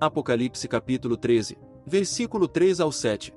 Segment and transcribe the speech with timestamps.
[0.00, 3.34] Apocalipse capítulo 13, versículo 3 ao 7.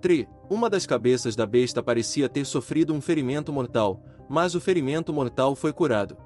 [0.00, 0.28] 3.
[0.48, 5.56] Uma das cabeças da besta parecia ter sofrido um ferimento mortal, mas o ferimento mortal
[5.56, 6.16] foi curado.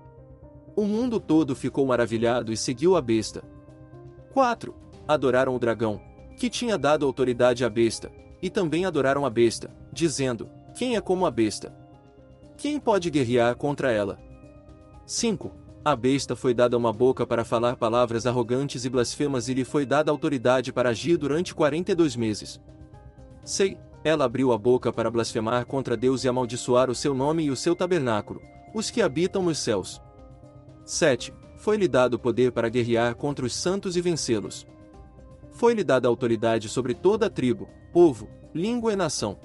[0.76, 3.42] O mundo todo ficou maravilhado e seguiu a besta.
[4.34, 4.74] 4.
[5.08, 6.02] Adoraram o dragão,
[6.38, 8.12] que tinha dado autoridade à besta,
[8.42, 11.74] e também adoraram a besta, dizendo: Quem é como a besta?
[12.58, 14.18] Quem pode guerrear contra ela?
[15.06, 15.50] 5.
[15.86, 19.86] A besta foi dada uma boca para falar palavras arrogantes e blasfemas e lhe foi
[19.86, 22.60] dada autoridade para agir durante 42 meses.
[23.44, 23.76] 6.
[24.02, 27.56] Ela abriu a boca para blasfemar contra Deus e amaldiçoar o seu nome e o
[27.56, 28.42] seu tabernáculo,
[28.74, 30.02] os que habitam nos céus.
[30.84, 31.32] 7.
[31.54, 34.66] Foi-lhe dado poder para guerrear contra os santos e vencê-los.
[35.52, 39.38] Foi-lhe dada autoridade sobre toda a tribo, povo, língua e nação.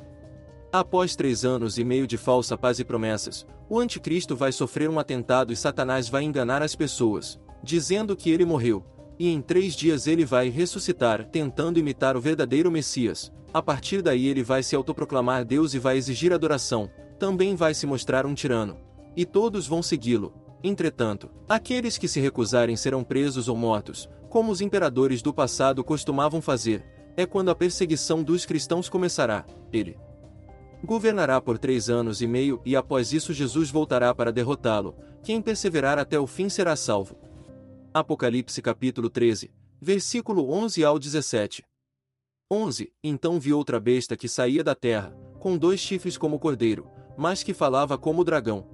[0.73, 4.99] Após três anos e meio de falsa paz e promessas, o anticristo vai sofrer um
[4.99, 8.83] atentado e Satanás vai enganar as pessoas, dizendo que ele morreu,
[9.17, 13.31] e em três dias ele vai ressuscitar, tentando imitar o verdadeiro Messias.
[13.53, 17.87] A partir daí ele vai se autoproclamar Deus e vai exigir adoração, também vai se
[17.87, 18.77] mostrar um tirano.
[19.15, 20.33] E todos vão segui-lo.
[20.61, 26.41] Entretanto, aqueles que se recusarem serão presos ou mortos, como os imperadores do passado costumavam
[26.41, 26.83] fazer,
[27.15, 29.45] é quando a perseguição dos cristãos começará.
[29.71, 29.97] Ele
[30.83, 34.95] Governará por três anos e meio e após isso Jesus voltará para derrotá-lo.
[35.23, 37.15] Quem perseverar até o fim será salvo.
[37.93, 41.63] Apocalipse capítulo 13, versículo 11 ao 17.
[42.51, 42.91] 11.
[43.03, 47.53] Então vi outra besta que saía da terra, com dois chifres como cordeiro, mas que
[47.53, 48.65] falava como dragão.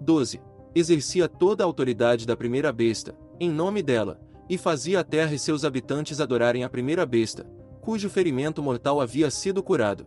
[0.00, 0.40] 12.
[0.74, 5.38] Exercia toda a autoridade da primeira besta, em nome dela, e fazia a terra e
[5.38, 7.44] seus habitantes adorarem a primeira besta,
[7.80, 10.06] cujo ferimento mortal havia sido curado.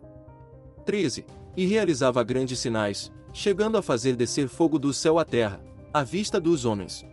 [0.84, 1.24] 13.
[1.56, 5.60] E realizava grandes sinais, chegando a fazer descer fogo do céu à terra,
[5.92, 7.04] à vista dos homens.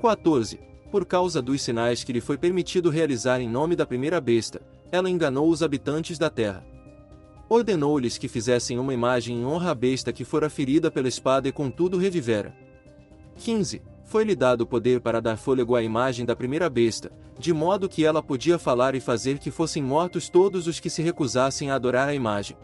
[0.00, 0.60] 14.
[0.90, 5.08] Por causa dos sinais que lhe foi permitido realizar em nome da primeira besta, ela
[5.08, 6.64] enganou os habitantes da terra.
[7.48, 11.52] Ordenou-lhes que fizessem uma imagem em honra à besta que fora ferida pela espada e
[11.52, 12.54] contudo revivera.
[13.36, 13.82] 15.
[14.04, 18.04] Foi-lhe dado o poder para dar fôlego à imagem da primeira besta, de modo que
[18.04, 22.08] ela podia falar e fazer que fossem mortos todos os que se recusassem a adorar
[22.08, 22.56] a imagem.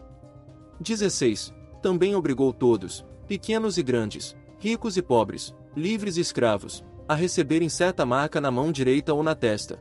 [0.79, 1.53] 16.
[1.81, 8.05] Também obrigou todos, pequenos e grandes, ricos e pobres, livres e escravos, a receberem certa
[8.05, 9.79] marca na mão direita ou na testa.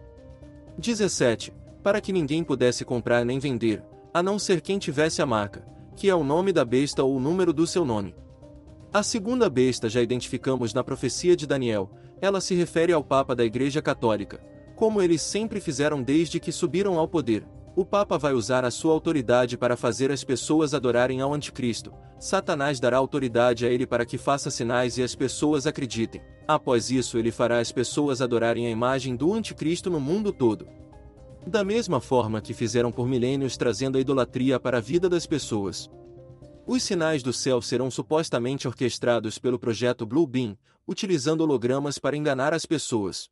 [0.79, 1.53] 17.
[1.83, 3.83] Para que ninguém pudesse comprar nem vender,
[4.13, 5.67] a não ser quem tivesse a marca,
[5.97, 8.15] que é o nome da besta ou o número do seu nome.
[8.93, 13.45] A segunda besta já identificamos na profecia de Daniel, ela se refere ao Papa da
[13.45, 14.41] Igreja Católica,
[14.75, 17.45] como eles sempre fizeram desde que subiram ao poder,
[17.79, 21.95] o Papa vai usar a sua autoridade para fazer as pessoas adorarem ao Anticristo.
[22.19, 26.21] Satanás dará autoridade a ele para que faça sinais e as pessoas acreditem.
[26.49, 30.67] Após isso, ele fará as pessoas adorarem a imagem do Anticristo no mundo todo.
[31.47, 35.89] Da mesma forma que fizeram por milênios trazendo a idolatria para a vida das pessoas.
[36.67, 42.53] Os sinais do céu serão supostamente orquestrados pelo projeto Blue Beam, utilizando hologramas para enganar
[42.53, 43.31] as pessoas.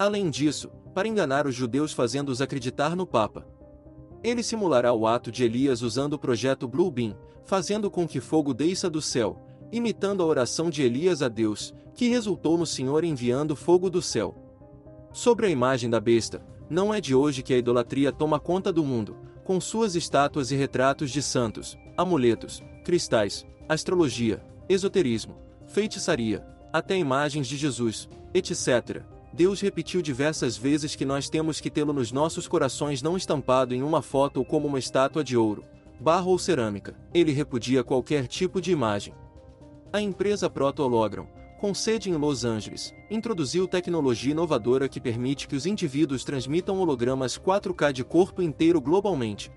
[0.00, 3.46] Além disso, para enganar os judeus fazendo-os acreditar no Papa.
[4.24, 8.54] Ele simulará o ato de Elias usando o projeto Blue Beam, fazendo com que fogo
[8.54, 9.38] desça do céu,
[9.70, 14.34] imitando a oração de Elias a Deus, que resultou no Senhor enviando fogo do céu.
[15.12, 18.82] Sobre a imagem da besta, não é de hoje que a idolatria toma conta do
[18.82, 25.36] mundo, com suas estátuas e retratos de santos, amuletos, cristais, astrologia, esoterismo,
[25.66, 29.04] feitiçaria, até imagens de Jesus, etc.
[29.32, 33.82] Deus repetiu diversas vezes que nós temos que tê-lo nos nossos corações não estampado em
[33.82, 35.64] uma foto ou como uma estátua de ouro,
[36.00, 36.96] barro ou cerâmica.
[37.14, 39.14] Ele repudia qualquer tipo de imagem.
[39.92, 41.28] A empresa Proto Hologram,
[41.60, 47.38] com sede em Los Angeles, introduziu tecnologia inovadora que permite que os indivíduos transmitam hologramas
[47.38, 49.52] 4K de corpo inteiro globalmente.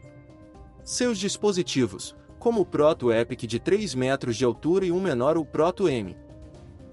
[0.84, 5.46] Seus dispositivos, como o Proto Epic de 3 metros de altura e um menor o
[5.46, 6.16] Proto M,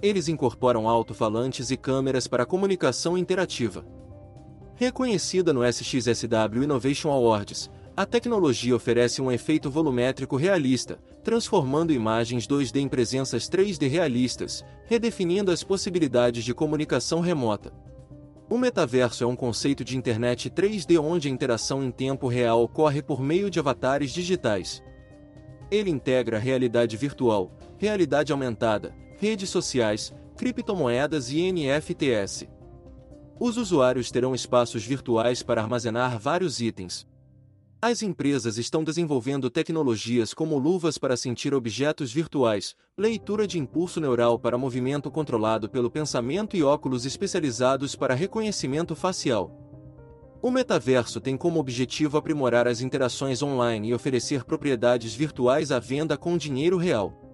[0.03, 3.85] eles incorporam alto-falantes e câmeras para comunicação interativa.
[4.75, 12.81] Reconhecida no SXSW Innovation Awards, a tecnologia oferece um efeito volumétrico realista, transformando imagens 2D
[12.81, 17.73] em presenças 3D realistas, redefinindo as possibilidades de comunicação remota.
[18.49, 23.03] O metaverso é um conceito de internet 3D onde a interação em tempo real ocorre
[23.03, 24.83] por meio de avatares digitais.
[25.71, 32.49] Ele integra realidade virtual, realidade aumentada, redes sociais, criptomoedas e NFTs.
[33.39, 37.07] Os usuários terão espaços virtuais para armazenar vários itens.
[37.83, 44.39] As empresas estão desenvolvendo tecnologias como luvas para sentir objetos virtuais, leitura de impulso neural
[44.39, 49.55] para movimento controlado pelo pensamento e óculos especializados para reconhecimento facial.
[50.41, 56.17] O metaverso tem como objetivo aprimorar as interações online e oferecer propriedades virtuais à venda
[56.17, 57.30] com dinheiro real.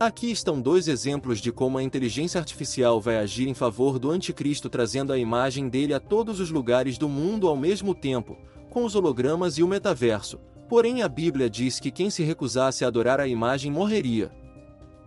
[0.00, 4.68] Aqui estão dois exemplos de como a inteligência artificial vai agir em favor do anticristo
[4.68, 8.36] trazendo a imagem dele a todos os lugares do mundo ao mesmo tempo,
[8.70, 10.38] com os hologramas e o metaverso.
[10.68, 14.30] Porém, a Bíblia diz que quem se recusasse a adorar a imagem morreria.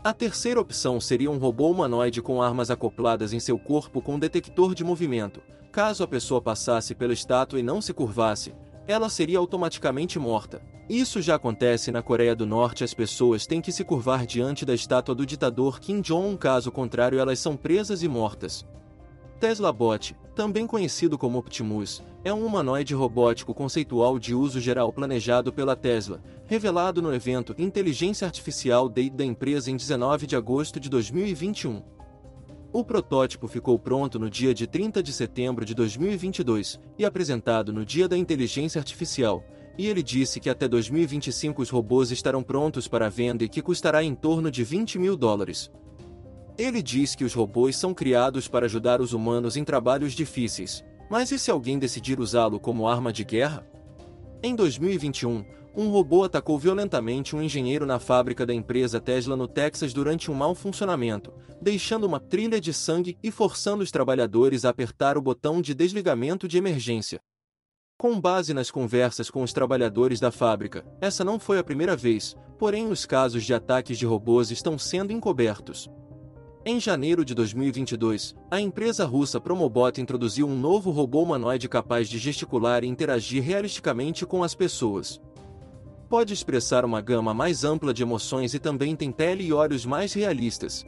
[0.03, 4.75] A terceira opção seria um robô humanoide com armas acopladas em seu corpo com detector
[4.75, 5.41] de movimento.
[5.71, 8.53] Caso a pessoa passasse pela estátua e não se curvasse,
[8.87, 10.61] ela seria automaticamente morta.
[10.89, 14.73] Isso já acontece na Coreia do Norte, as pessoas têm que se curvar diante da
[14.73, 18.65] estátua do ditador Kim Jong-un, caso contrário, elas são presas e mortas.
[19.39, 25.51] Tesla Bot, também conhecido como Optimus, é um humanoide robótico conceitual de uso geral planejado
[25.51, 30.89] pela Tesla, revelado no evento Inteligência Artificial Day da empresa em 19 de agosto de
[30.89, 31.81] 2021.
[32.73, 37.83] O protótipo ficou pronto no dia de 30 de setembro de 2022 e apresentado no
[37.85, 39.43] Dia da Inteligência Artificial,
[39.77, 44.01] e ele disse que até 2025 os robôs estarão prontos para venda e que custará
[44.01, 45.69] em torno de 20 mil dólares.
[46.57, 51.29] Ele diz que os robôs são criados para ajudar os humanos em trabalhos difíceis, mas
[51.31, 53.67] e se alguém decidir usá-lo como arma de guerra?
[54.41, 55.43] Em 2021,
[55.75, 60.33] um robô atacou violentamente um engenheiro na fábrica da empresa Tesla no Texas durante um
[60.33, 65.61] mau funcionamento, deixando uma trilha de sangue e forçando os trabalhadores a apertar o botão
[65.61, 67.21] de desligamento de emergência.
[67.97, 72.35] Com base nas conversas com os trabalhadores da fábrica, essa não foi a primeira vez,
[72.57, 75.89] porém os casos de ataques de robôs estão sendo encobertos.
[76.65, 82.19] Em janeiro de 2022, a empresa russa Promobot introduziu um novo robô humanoide capaz de
[82.19, 85.19] gesticular e interagir realisticamente com as pessoas.
[86.11, 90.11] Pode expressar uma gama mais ampla de emoções e também tem pele e olhos mais
[90.11, 90.85] realistas.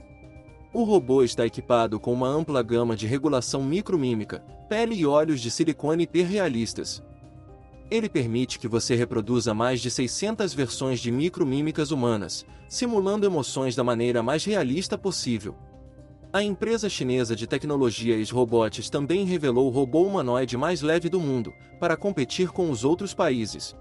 [0.74, 5.50] O robô está equipado com uma ampla gama de regulação micromímica, pele e olhos de
[5.50, 7.02] silicone hiperrealistas.
[7.90, 13.84] Ele permite que você reproduza mais de 600 versões de micromímicas humanas, simulando emoções da
[13.84, 15.56] maneira mais realista possível.
[16.34, 21.22] A empresa chinesa de tecnologia e robots também revelou o robô humanoide mais leve do
[21.22, 23.74] mundo, para competir com os outros países.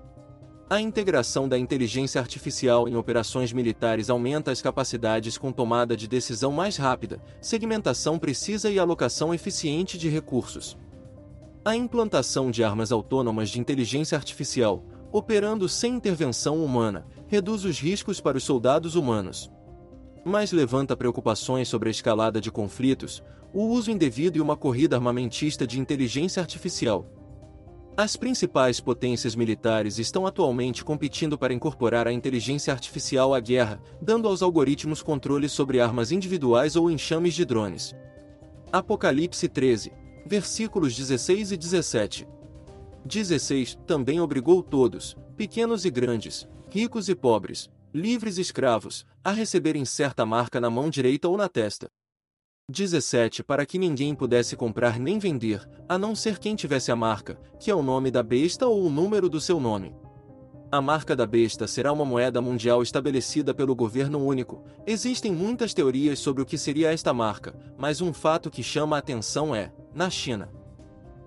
[0.73, 6.51] A integração da inteligência artificial em operações militares aumenta as capacidades com tomada de decisão
[6.51, 10.79] mais rápida, segmentação precisa e alocação eficiente de recursos.
[11.63, 14.83] A implantação de armas autônomas de inteligência artificial,
[15.13, 19.53] operando sem intervenção humana, reduz os riscos para os soldados humanos.
[20.25, 23.23] Mas levanta preocupações sobre a escalada de conflitos,
[23.53, 27.22] o uso indevido e uma corrida armamentista de inteligência artificial.
[27.95, 34.27] As principais potências militares estão atualmente competindo para incorporar a inteligência artificial à guerra, dando
[34.27, 37.95] aos algoritmos controle sobre armas individuais ou enxames de drones.
[38.73, 39.93] Apocalipse 13
[40.25, 42.29] versículos 16 e 17.
[43.05, 49.85] 16 Também obrigou todos, pequenos e grandes, ricos e pobres, livres e escravos, a receberem
[49.85, 51.91] certa marca na mão direita ou na testa.
[52.71, 57.39] 17 Para que ninguém pudesse comprar nem vender, a não ser quem tivesse a marca,
[57.59, 59.95] que é o nome da besta ou o número do seu nome.
[60.71, 64.65] A marca da besta será uma moeda mundial estabelecida pelo governo único.
[64.87, 69.01] Existem muitas teorias sobre o que seria esta marca, mas um fato que chama a
[69.01, 70.49] atenção é: na China.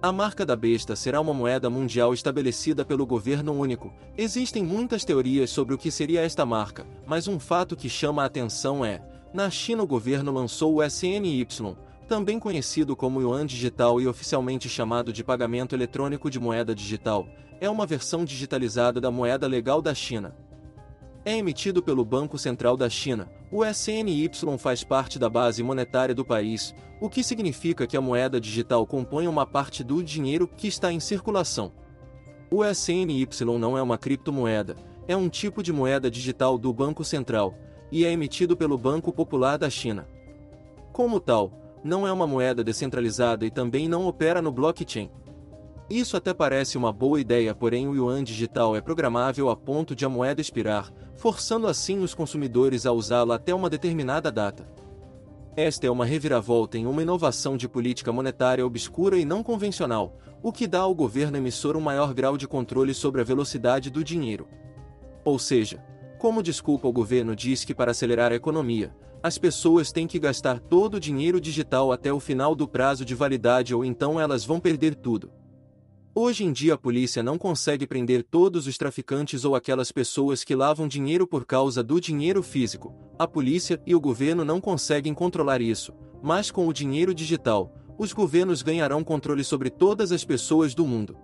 [0.01, 3.93] A marca da besta será uma moeda mundial estabelecida pelo governo único.
[4.17, 8.25] Existem muitas teorias sobre o que seria esta marca, mas um fato que chama a
[8.25, 9.03] atenção é:
[9.35, 11.45] na China o governo lançou o SNY,
[12.07, 17.27] também conhecido como yuan digital e oficialmente chamado de pagamento eletrônico de moeda digital,
[17.59, 20.33] é uma versão digitalizada da moeda legal da China.
[21.25, 23.29] É emitido pelo Banco Central da China.
[23.51, 28.39] O SNY faz parte da base monetária do país, o que significa que a moeda
[28.39, 31.73] digital compõe uma parte do dinheiro que está em circulação.
[32.49, 33.27] O SNY
[33.59, 34.77] não é uma criptomoeda,
[35.09, 37.53] é um tipo de moeda digital do Banco Central,
[37.95, 40.05] e é emitido pelo Banco Popular da China.
[40.91, 45.09] Como tal, não é uma moeda descentralizada e também não opera no blockchain.
[45.89, 50.03] Isso até parece uma boa ideia, porém o yuan digital é programável a ponto de
[50.03, 54.67] a moeda expirar, forçando assim os consumidores a usá-la até uma determinada data.
[55.55, 60.51] Esta é uma reviravolta em uma inovação de política monetária obscura e não convencional, o
[60.51, 64.49] que dá ao governo emissor um maior grau de controle sobre a velocidade do dinheiro.
[65.23, 65.81] Ou seja,
[66.17, 70.59] como desculpa o governo diz que para acelerar a economia, as pessoas têm que gastar
[70.59, 74.59] todo o dinheiro digital até o final do prazo de validade ou então elas vão
[74.59, 75.31] perder tudo.
[76.13, 80.55] Hoje em dia a polícia não consegue prender todos os traficantes ou aquelas pessoas que
[80.55, 82.95] lavam dinheiro por causa do dinheiro físico.
[83.19, 85.93] A polícia e o governo não conseguem controlar isso,
[86.23, 91.17] mas com o dinheiro digital, os governos ganharão controle sobre todas as pessoas do mundo.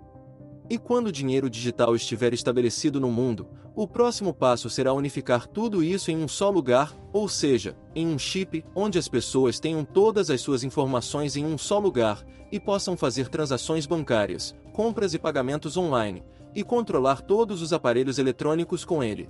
[0.69, 5.81] E quando o dinheiro digital estiver estabelecido no mundo, o próximo passo será unificar tudo
[5.81, 10.29] isso em um só lugar, ou seja, em um chip, onde as pessoas tenham todas
[10.29, 15.77] as suas informações em um só lugar e possam fazer transações bancárias, compras e pagamentos
[15.77, 16.21] online,
[16.53, 19.29] e controlar todos os aparelhos eletrônicos com ele.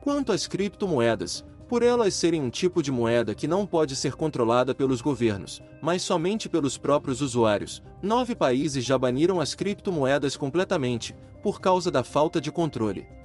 [0.00, 4.72] Quanto às criptomoedas, por elas serem um tipo de moeda que não pode ser controlada
[4.72, 11.60] pelos governos, mas somente pelos próprios usuários, nove países já baniram as criptomoedas completamente, por
[11.60, 13.15] causa da falta de controle.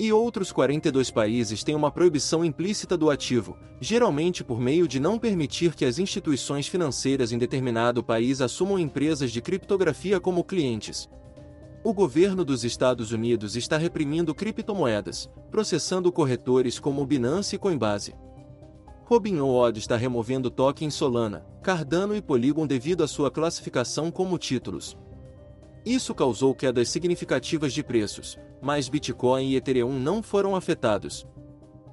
[0.00, 5.18] E outros 42 países têm uma proibição implícita do ativo, geralmente por meio de não
[5.18, 11.08] permitir que as instituições financeiras em determinado país assumam empresas de criptografia como clientes.
[11.82, 18.14] O governo dos Estados Unidos está reprimindo criptomoedas, processando corretores como Binance e Coinbase.
[19.04, 24.96] Robinhood está removendo tokens Solana, Cardano e Polygon devido à sua classificação como títulos.
[25.84, 31.26] Isso causou quedas significativas de preços, mas Bitcoin e Ethereum não foram afetados.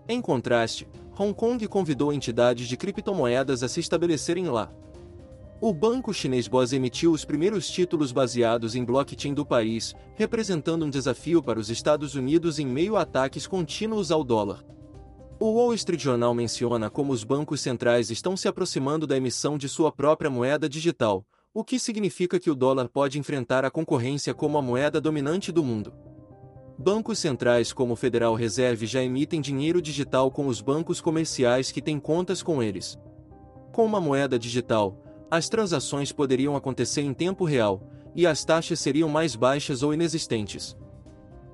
[0.07, 0.87] Em contraste,
[1.17, 4.69] Hong Kong convidou entidades de criptomoedas a se estabelecerem lá.
[5.61, 10.89] O banco chinês BOS emitiu os primeiros títulos baseados em blockchain do país, representando um
[10.89, 14.63] desafio para os Estados Unidos em meio a ataques contínuos ao dólar.
[15.39, 19.69] O Wall Street Journal menciona como os bancos centrais estão se aproximando da emissão de
[19.69, 21.25] sua própria moeda digital,
[21.55, 25.63] o que significa que o dólar pode enfrentar a concorrência como a moeda dominante do
[25.63, 25.93] mundo.
[26.77, 31.81] Bancos centrais como o Federal Reserve já emitem dinheiro digital com os bancos comerciais que
[31.81, 32.99] têm contas com eles.
[33.71, 37.81] Com uma moeda digital, as transações poderiam acontecer em tempo real,
[38.13, 40.75] e as taxas seriam mais baixas ou inexistentes.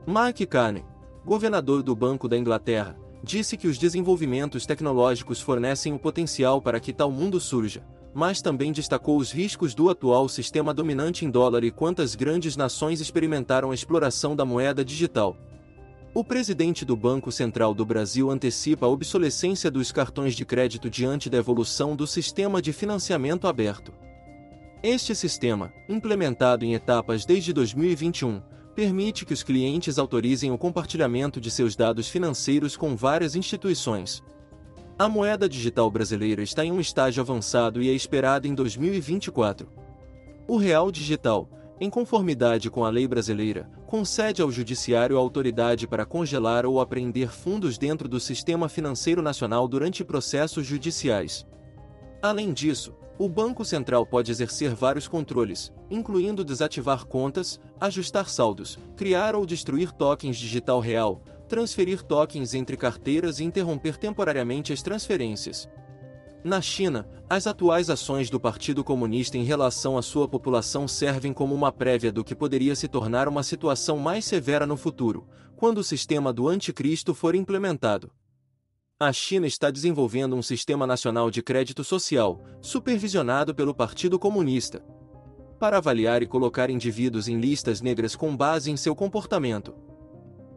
[0.03, 0.84] Mark Carney,
[1.24, 6.91] governador do Banco da Inglaterra, disse que os desenvolvimentos tecnológicos fornecem o potencial para que
[6.91, 11.71] tal mundo surja, mas também destacou os riscos do atual sistema dominante em dólar e
[11.71, 15.37] quantas grandes nações experimentaram a exploração da moeda digital.
[16.13, 21.29] O presidente do Banco Central do Brasil antecipa a obsolescência dos cartões de crédito diante
[21.29, 23.93] da evolução do sistema de financiamento aberto.
[24.83, 28.41] Este sistema, implementado em etapas desde 2021,
[28.75, 34.21] permite que os clientes autorizem o compartilhamento de seus dados financeiros com várias instituições,
[35.01, 39.67] a moeda digital brasileira está em um estágio avançado e é esperada em 2024.
[40.48, 46.05] O Real Digital, em conformidade com a lei brasileira, concede ao Judiciário a autoridade para
[46.05, 51.48] congelar ou apreender fundos dentro do Sistema Financeiro Nacional durante processos judiciais.
[52.22, 59.36] Além disso, o Banco Central pode exercer vários controles, incluindo desativar contas, ajustar saldos, criar
[59.36, 65.70] ou destruir tokens digital real, transferir tokens entre carteiras e interromper temporariamente as transferências.
[66.46, 71.53] Na China, as atuais ações do Partido Comunista em relação à sua população servem como
[71.53, 75.27] uma prévia do que poderia se tornar uma situação mais severa no futuro,
[75.58, 78.10] quando o sistema do anticristo for implementado.
[78.98, 84.81] A China está desenvolvendo um sistema nacional de crédito social, supervisionado pelo Partido Comunista,
[85.60, 89.90] para avaliar e colocar indivíduos em listas negras com base em seu comportamento.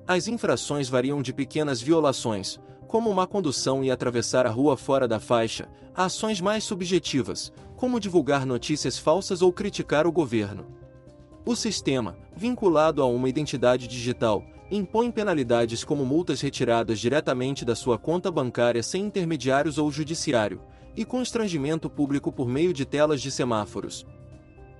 [0.06, 5.18] As infrações variam de pequenas violações, como má condução e atravessar a rua fora da
[5.18, 10.66] faixa, a ações mais subjetivas, como divulgar notícias falsas ou criticar o governo.
[11.46, 17.99] O sistema, vinculado a uma identidade digital, impõe penalidades como multas retiradas diretamente da sua
[17.99, 20.61] conta bancária sem intermediários ou judiciário,
[20.96, 24.06] e constrangimento público por meio de telas de semáforos.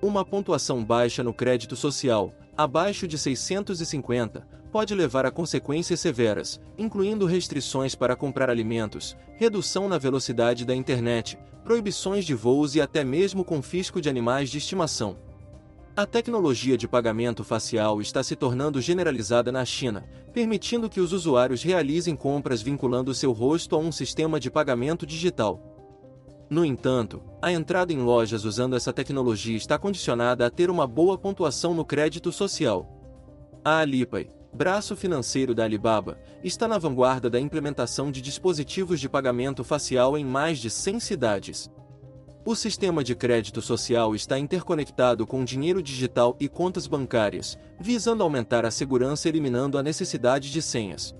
[0.01, 7.25] Uma pontuação baixa no crédito social, abaixo de 650, pode levar a consequências severas, incluindo
[7.25, 13.45] restrições para comprar alimentos, redução na velocidade da internet, proibições de voos e até mesmo
[13.45, 15.15] confisco de animais de estimação.
[15.95, 20.03] A tecnologia de pagamento facial está se tornando generalizada na China,
[20.33, 25.57] permitindo que os usuários realizem compras vinculando seu rosto a um sistema de pagamento digital.
[26.49, 31.17] No entanto, a entrada em lojas usando essa tecnologia está condicionada a ter uma boa
[31.17, 32.91] pontuação no crédito social.
[33.63, 39.63] A Alipay, braço financeiro da Alibaba, está na vanguarda da implementação de dispositivos de pagamento
[39.63, 41.69] facial em mais de 100 cidades.
[42.45, 48.65] O sistema de crédito social está interconectado com dinheiro digital e contas bancárias, visando aumentar
[48.65, 51.13] a segurança eliminando a necessidade de senhas.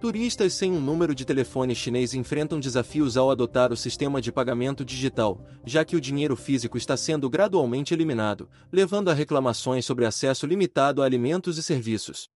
[0.00, 4.84] Turistas sem um número de telefone chinês enfrentam desafios ao adotar o sistema de pagamento
[4.84, 10.46] digital, já que o dinheiro físico está sendo gradualmente eliminado, levando a reclamações sobre acesso
[10.46, 12.28] limitado a alimentos e serviços.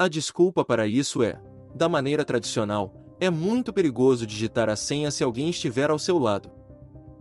[0.00, 1.38] A desculpa para isso é:
[1.74, 6.50] da maneira tradicional, é muito perigoso digitar a senha se alguém estiver ao seu lado.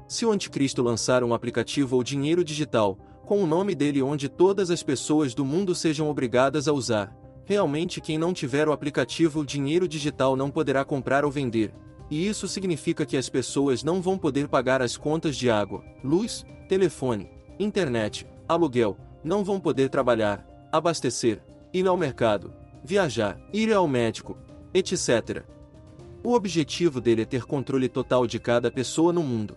[0.08, 4.72] Se o anticristo lançar um aplicativo ou dinheiro digital, com o nome dele onde todas
[4.72, 9.86] as pessoas do mundo sejam obrigadas a usar, realmente quem não tiver o aplicativo dinheiro
[9.86, 11.74] digital não poderá comprar ou vender.
[12.10, 16.46] E isso significa que as pessoas não vão poder pagar as contas de água, luz,
[16.70, 21.44] telefone, internet, aluguel, não vão poder trabalhar, abastecer,
[21.74, 22.54] ir ao mercado,
[22.90, 24.36] viajar, ir ao médico,
[24.74, 25.44] etc.
[26.24, 29.56] O objetivo dele é ter controle total de cada pessoa no mundo.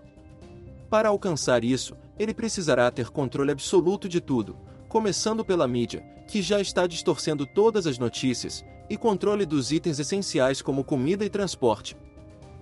[0.91, 4.55] Para alcançar isso, ele precisará ter controle absoluto de tudo,
[4.87, 10.61] começando pela mídia, que já está distorcendo todas as notícias, e controle dos itens essenciais
[10.61, 11.97] como comida e transporte.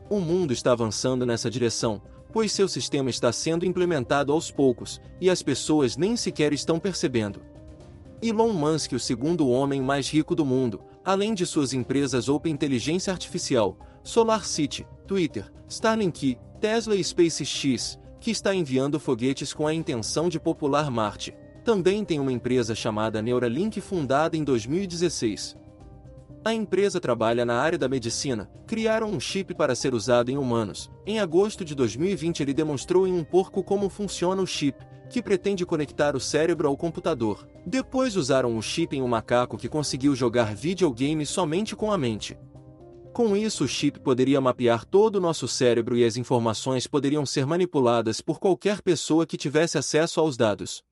[0.09, 2.01] O mundo está avançando nessa direção,
[2.33, 7.43] pois seu sistema está sendo implementado aos poucos, e as pessoas nem sequer estão percebendo.
[8.23, 13.11] Elon Musk, o segundo homem mais rico do mundo, além de suas empresas Open Inteligência
[13.11, 20.39] Artificial, SolarCity, Twitter, Starlink, Tesla e SpaceX, que está enviando foguetes com a intenção de
[20.39, 21.35] popular Marte.
[21.65, 25.57] Também tem uma empresa chamada Neuralink fundada em 2016.
[26.45, 30.91] A empresa trabalha na área da medicina, criaram um chip para ser usado em humanos.
[31.07, 34.77] Em agosto de 2020 ele demonstrou em um porco como funciona o chip,
[35.11, 37.47] que pretende conectar o cérebro ao computador.
[37.67, 42.39] Depois usaram o chip em um macaco que conseguiu jogar videogame somente com a mente.
[43.13, 47.45] Com isso, o chip poderia mapear todo o nosso cérebro e as informações poderiam ser
[47.45, 50.83] manipuladas por qualquer pessoa que tivesse acesso aos dados.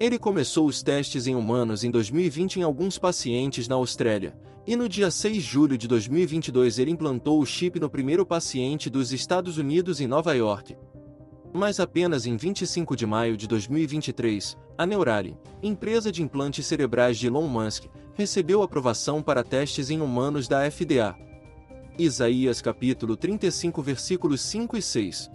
[0.00, 4.88] Ele começou os testes em humanos em 2020 em alguns pacientes na Austrália, e no
[4.88, 9.58] dia 6 de julho de 2022 ele implantou o chip no primeiro paciente dos Estados
[9.58, 10.76] Unidos em Nova York.
[11.52, 17.26] Mas apenas em 25 de maio de 2023, a Neuralink, empresa de implantes cerebrais de
[17.26, 21.16] Elon Musk, recebeu aprovação para testes em humanos da FDA.
[21.98, 25.30] Isaías capítulo 35 versículos 5 e 6.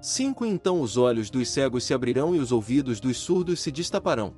[0.00, 4.34] 5 Então os olhos dos cegos se abrirão e os ouvidos dos surdos se destaparão.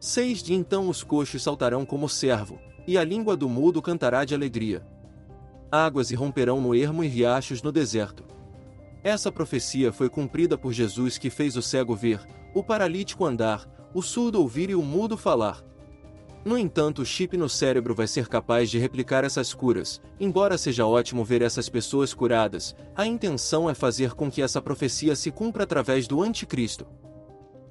[0.00, 4.34] 6 De então os coxos saltarão como servo, e a língua do mudo cantará de
[4.34, 4.84] alegria.
[5.70, 8.24] Águas irromperão no ermo e riachos no deserto.
[9.04, 12.20] Essa profecia foi cumprida por Jesus que fez o cego ver,
[12.54, 15.60] o paralítico andar, o surdo ouvir e o mudo falar.
[16.44, 20.00] No entanto, o chip no cérebro vai ser capaz de replicar essas curas.
[20.18, 25.14] Embora seja ótimo ver essas pessoas curadas, a intenção é fazer com que essa profecia
[25.14, 26.86] se cumpra através do anticristo.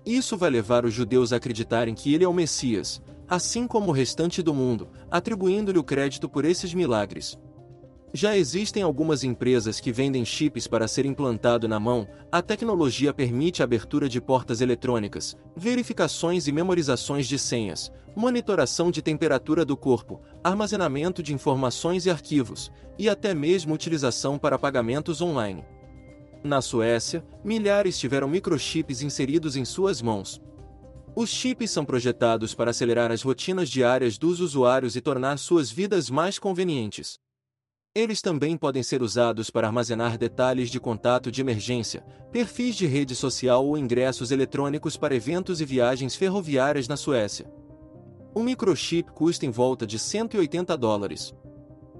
[0.05, 3.93] Isso vai levar os judeus a acreditarem que ele é o Messias, assim como o
[3.93, 7.37] restante do mundo, atribuindo-lhe o crédito por esses milagres.
[8.13, 12.05] Já existem algumas empresas que vendem chips para ser implantado na mão.
[12.29, 19.01] A tecnologia permite a abertura de portas eletrônicas, verificações e memorizações de senhas, monitoração de
[19.01, 22.69] temperatura do corpo, armazenamento de informações e arquivos,
[22.99, 25.63] e até mesmo utilização para pagamentos online.
[26.43, 30.41] Na Suécia, milhares tiveram microchips inseridos em suas mãos.
[31.15, 36.09] Os chips são projetados para acelerar as rotinas diárias dos usuários e tornar suas vidas
[36.09, 37.17] mais convenientes.
[37.93, 42.01] Eles também podem ser usados para armazenar detalhes de contato de emergência,
[42.31, 47.51] perfis de rede social ou ingressos eletrônicos para eventos e viagens ferroviárias na Suécia.
[48.33, 51.35] Um microchip custa em volta de 180 dólares.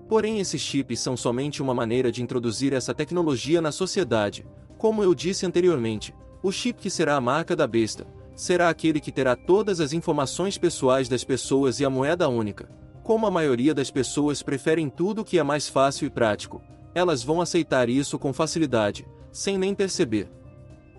[0.07, 4.47] Porém, esses chips são somente uma maneira de introduzir essa tecnologia na sociedade.
[4.77, 9.11] Como eu disse anteriormente, o chip que será a marca da besta será aquele que
[9.11, 12.80] terá todas as informações pessoais das pessoas e a moeda única.
[13.11, 16.61] Como a maioria das pessoas preferem tudo que é mais fácil e prático,
[16.95, 20.31] elas vão aceitar isso com facilidade, sem nem perceber.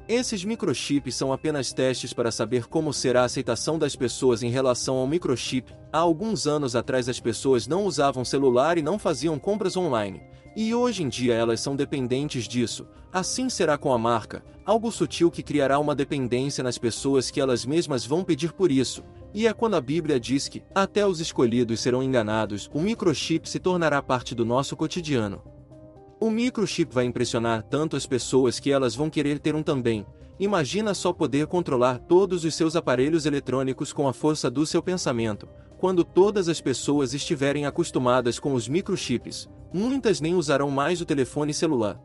[0.07, 4.97] Esses microchips são apenas testes para saber como será a aceitação das pessoas em relação
[4.97, 5.73] ao microchip.
[5.91, 10.23] Há alguns anos atrás as pessoas não usavam celular e não faziam compras online,
[10.55, 12.87] e hoje em dia elas são dependentes disso.
[13.11, 17.65] Assim será com a marca, algo sutil que criará uma dependência nas pessoas que elas
[17.65, 19.03] mesmas vão pedir por isso,
[19.35, 23.59] e é quando a Bíblia diz que, até os escolhidos serão enganados, o microchip se
[23.59, 25.43] tornará parte do nosso cotidiano.
[26.21, 30.07] O microchip vai impressionar tanto as pessoas que elas vão querer ter um também.
[30.39, 35.49] Imagina só poder controlar todos os seus aparelhos eletrônicos com a força do seu pensamento.
[35.79, 41.53] Quando todas as pessoas estiverem acostumadas com os microchips, muitas nem usarão mais o telefone
[41.53, 42.01] celular.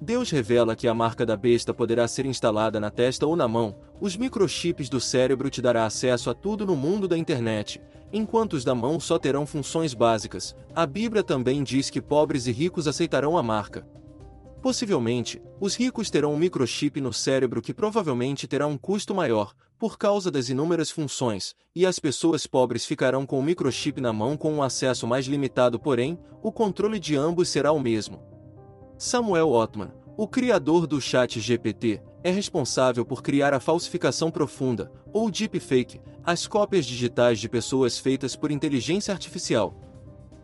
[0.00, 3.74] Deus revela que a marca da besta poderá ser instalada na testa ou na mão,
[3.98, 7.80] os microchips do cérebro te dará acesso a tudo no mundo da internet,
[8.12, 10.54] enquanto os da mão só terão funções básicas.
[10.74, 13.86] A Bíblia também diz que pobres e ricos aceitarão a marca.
[14.60, 19.96] Possivelmente, os ricos terão um microchip no cérebro que provavelmente terá um custo maior, por
[19.96, 24.52] causa das inúmeras funções, e as pessoas pobres ficarão com o microchip na mão com
[24.52, 28.35] um acesso mais limitado, porém, o controle de ambos será o mesmo.
[28.98, 35.30] Samuel Ottman, o criador do chat GPT, é responsável por criar a falsificação profunda, ou
[35.30, 39.74] deepfake, as cópias digitais de pessoas feitas por inteligência artificial.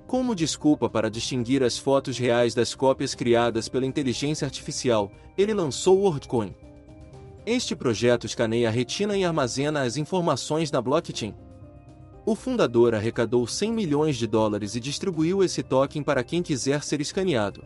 [0.07, 5.99] Como desculpa para distinguir as fotos reais das cópias criadas pela inteligência artificial, ele lançou
[5.99, 6.55] o WordCoin.
[7.47, 11.35] Este projeto escaneia a retina e armazena as informações na blockchain.
[12.27, 17.01] O fundador arrecadou 100 milhões de dólares e distribuiu esse token para quem quiser ser
[17.01, 17.65] escaneado.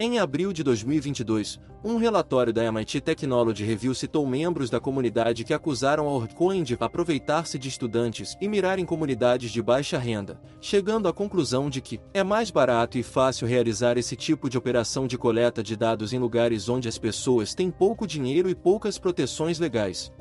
[0.00, 5.52] Em abril de 2022, um relatório da MIT Technology Review citou membros da comunidade que
[5.52, 11.08] acusaram a Orcoin de aproveitar-se de estudantes e mirar em comunidades de baixa renda, chegando
[11.08, 15.18] à conclusão de que é mais barato e fácil realizar esse tipo de operação de
[15.18, 20.12] coleta de dados em lugares onde as pessoas têm pouco dinheiro e poucas proteções legais.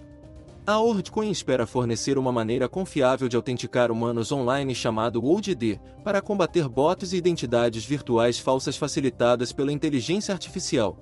[0.70, 6.68] A WorldCoin espera fornecer uma maneira confiável de autenticar humanos online chamado OldD, para combater
[6.68, 10.98] bots e identidades virtuais falsas facilitadas pela inteligência artificial.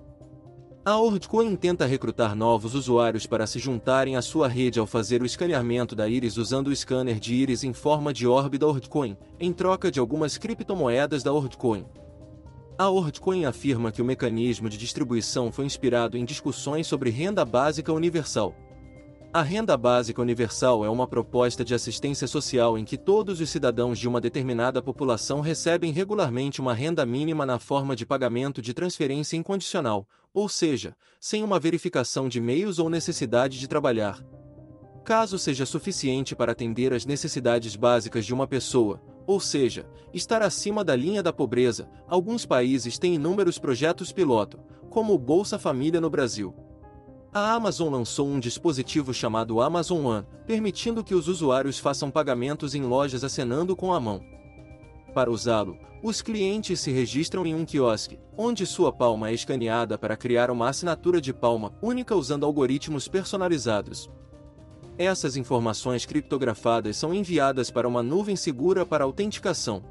[0.86, 5.26] A WorldCoin tenta recrutar novos usuários para se juntarem à sua rede ao fazer o
[5.26, 9.52] escaneamento da íris usando o scanner de íris em forma de orbe da WorldCoin, em
[9.52, 11.88] troca de algumas criptomoedas da WorldCoin.
[12.78, 17.92] A WorldCoin afirma que o mecanismo de distribuição foi inspirado em discussões sobre renda básica
[17.92, 18.54] universal.
[19.36, 24.00] A renda básica universal é uma proposta de assistência social em que todos os cidadãos
[24.00, 29.36] de uma determinada população recebem regularmente uma renda mínima na forma de pagamento de transferência
[29.36, 34.26] incondicional, ou seja, sem uma verificação de meios ou necessidade de trabalhar.
[35.04, 40.82] Caso seja suficiente para atender às necessidades básicas de uma pessoa, ou seja, estar acima
[40.82, 46.10] da linha da pobreza, alguns países têm inúmeros projetos piloto, como o Bolsa Família no
[46.10, 46.56] Brasil.
[47.36, 52.84] A Amazon lançou um dispositivo chamado Amazon One, permitindo que os usuários façam pagamentos em
[52.84, 54.24] lojas acenando com a mão.
[55.14, 60.16] Para usá-lo, os clientes se registram em um quiosque, onde sua palma é escaneada para
[60.16, 64.10] criar uma assinatura de palma única usando algoritmos personalizados.
[64.98, 69.84] Essas informações criptografadas são enviadas para uma nuvem segura para autenticação,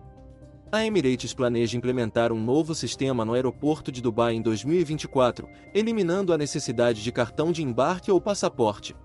[0.74, 6.38] a Emirates planeja implementar um novo sistema no aeroporto de Dubai em 2024, eliminando a
[6.38, 8.96] necessidade de cartão de embarque ou passaporte.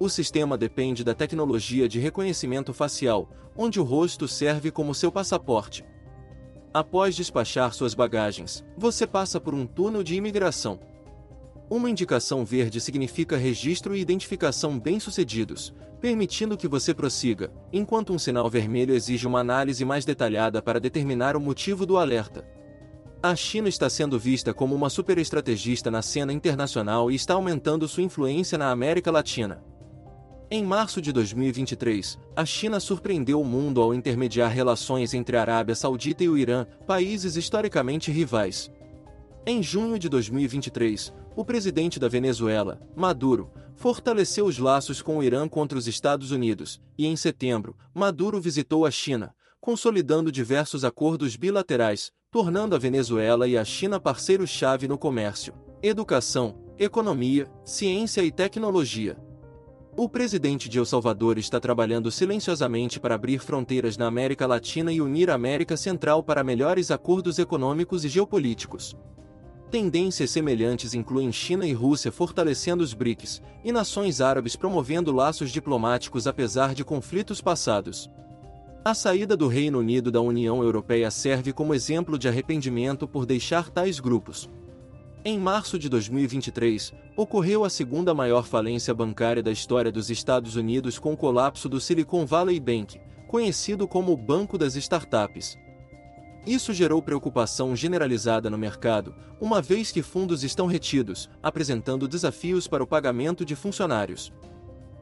[0.00, 5.84] O sistema depende da tecnologia de reconhecimento facial, onde o rosto serve como seu passaporte.
[6.72, 10.80] Após despachar suas bagagens, você passa por um túnel de imigração.
[11.70, 18.48] Uma indicação verde significa registro e identificação bem-sucedidos, permitindo que você prossiga, enquanto um sinal
[18.48, 22.46] vermelho exige uma análise mais detalhada para determinar o motivo do alerta.
[23.22, 28.02] A China está sendo vista como uma superestrategista na cena internacional e está aumentando sua
[28.02, 29.62] influência na América Latina.
[30.50, 35.74] Em março de 2023, a China surpreendeu o mundo ao intermediar relações entre a Arábia
[35.74, 38.70] Saudita e o Irã, países historicamente rivais.
[39.44, 45.48] Em junho de 2023, o presidente da Venezuela, Maduro, fortaleceu os laços com o Irã
[45.48, 52.10] contra os Estados Unidos, e em setembro, Maduro visitou a China, consolidando diversos acordos bilaterais,
[52.28, 59.16] tornando a Venezuela e a China parceiros-chave no comércio, educação, economia, ciência e tecnologia.
[59.96, 65.00] O presidente de El Salvador está trabalhando silenciosamente para abrir fronteiras na América Latina e
[65.00, 68.96] unir a América Central para melhores acordos econômicos e geopolíticos.
[69.70, 76.26] Tendências semelhantes incluem China e Rússia fortalecendo os BRICS, e nações árabes promovendo laços diplomáticos
[76.26, 78.10] apesar de conflitos passados.
[78.82, 83.68] A saída do Reino Unido da União Europeia serve como exemplo de arrependimento por deixar
[83.68, 84.48] tais grupos.
[85.22, 90.98] Em março de 2023, ocorreu a segunda maior falência bancária da história dos Estados Unidos
[90.98, 95.58] com o colapso do Silicon Valley Bank, conhecido como o Banco das Startups.
[96.48, 102.82] Isso gerou preocupação generalizada no mercado, uma vez que fundos estão retidos, apresentando desafios para
[102.82, 104.32] o pagamento de funcionários.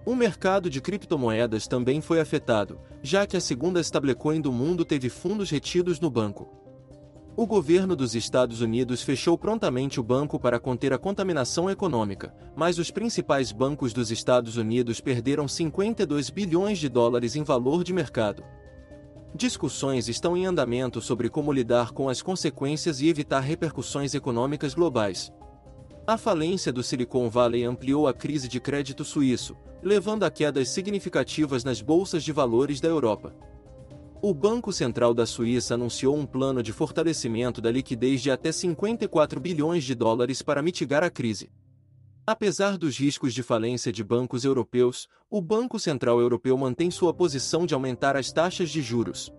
[0.04, 5.09] O mercado de criptomoedas também foi afetado, já que a segunda stablecoin do mundo teve
[5.09, 6.48] fundos retidos no banco.
[7.37, 12.76] O governo dos Estados Unidos fechou prontamente o banco para conter a contaminação econômica, mas
[12.76, 18.42] os principais bancos dos Estados Unidos perderam 52 bilhões de dólares em valor de mercado.
[19.37, 25.33] Discussões estão em andamento sobre como lidar com as consequências e evitar repercussões econômicas globais.
[26.07, 31.62] A falência do Silicon Valley ampliou a crise de crédito suíço, levando a quedas significativas
[31.62, 33.35] nas bolsas de valores da Europa.
[34.22, 39.38] O Banco Central da Suíça anunciou um plano de fortalecimento da liquidez de até 54
[39.38, 41.51] bilhões de dólares para mitigar a crise.
[42.29, 47.65] Apesar dos riscos de falência de bancos europeus, o Banco Central Europeu mantém sua posição
[47.65, 49.33] de aumentar as taxas de juros.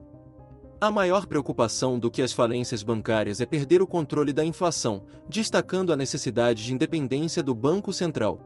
[0.80, 5.92] A maior preocupação do que as falências bancárias é perder o controle da inflação, destacando
[5.92, 8.40] a necessidade de independência do Banco Central.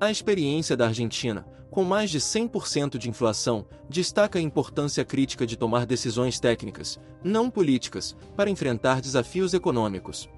[0.00, 5.56] A experiência da Argentina, com mais de 100% de inflação, destaca a importância crítica de
[5.56, 10.28] tomar decisões técnicas, não políticas, para enfrentar desafios econômicos.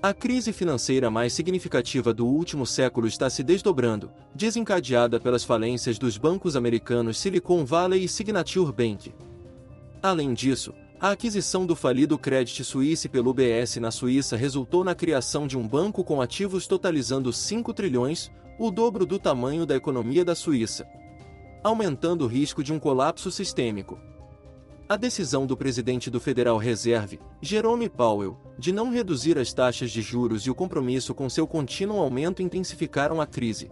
[0.00, 6.16] A crise financeira mais significativa do último século está se desdobrando, desencadeada pelas falências dos
[6.16, 9.12] bancos americanos Silicon Valley e Signature Bank.
[10.00, 15.48] Além disso, a aquisição do falido Credit Suisse pelo UBS na Suíça resultou na criação
[15.48, 20.36] de um banco com ativos totalizando 5 trilhões, o dobro do tamanho da economia da
[20.36, 20.86] Suíça,
[21.64, 23.98] aumentando o risco de um colapso sistêmico.
[24.88, 30.00] A decisão do presidente do Federal Reserve, Jerome Powell, de não reduzir as taxas de
[30.00, 33.70] juros e o compromisso com seu contínuo aumento intensificaram a crise.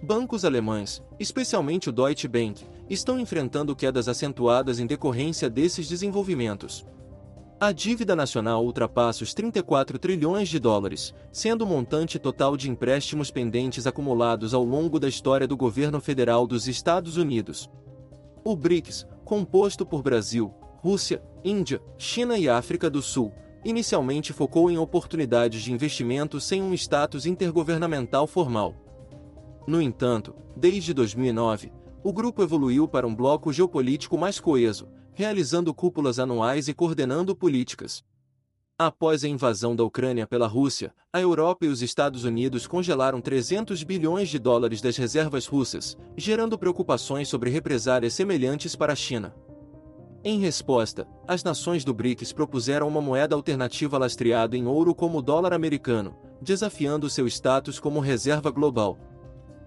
[0.00, 6.86] Bancos alemães, especialmente o Deutsche Bank, estão enfrentando quedas acentuadas em decorrência desses desenvolvimentos.
[7.58, 13.32] A dívida nacional ultrapassa os 34 trilhões de dólares, sendo o montante total de empréstimos
[13.32, 17.68] pendentes acumulados ao longo da história do governo federal dos Estados Unidos.
[18.42, 23.32] O BRICS, composto por Brasil, Rússia, Índia, China e África do Sul,
[23.64, 28.74] inicialmente focou em oportunidades de investimento sem um status intergovernamental formal.
[29.68, 31.70] No entanto, desde 2009,
[32.02, 38.02] o grupo evoluiu para um bloco geopolítico mais coeso, realizando cúpulas anuais e coordenando políticas.
[38.82, 43.82] Após a invasão da Ucrânia pela Rússia, a Europa e os Estados Unidos congelaram 300
[43.82, 49.34] bilhões de dólares das reservas russas, gerando preocupações sobre represálias semelhantes para a China.
[50.24, 55.22] Em resposta, as nações do BRICS propuseram uma moeda alternativa lastreada em ouro como o
[55.22, 58.98] dólar americano, desafiando seu status como reserva global.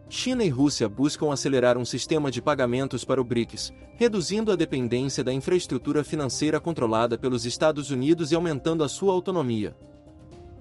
[0.09, 5.23] China e Rússia buscam acelerar um sistema de pagamentos para o BRICS, reduzindo a dependência
[5.23, 9.75] da infraestrutura financeira controlada pelos Estados Unidos e aumentando a sua autonomia.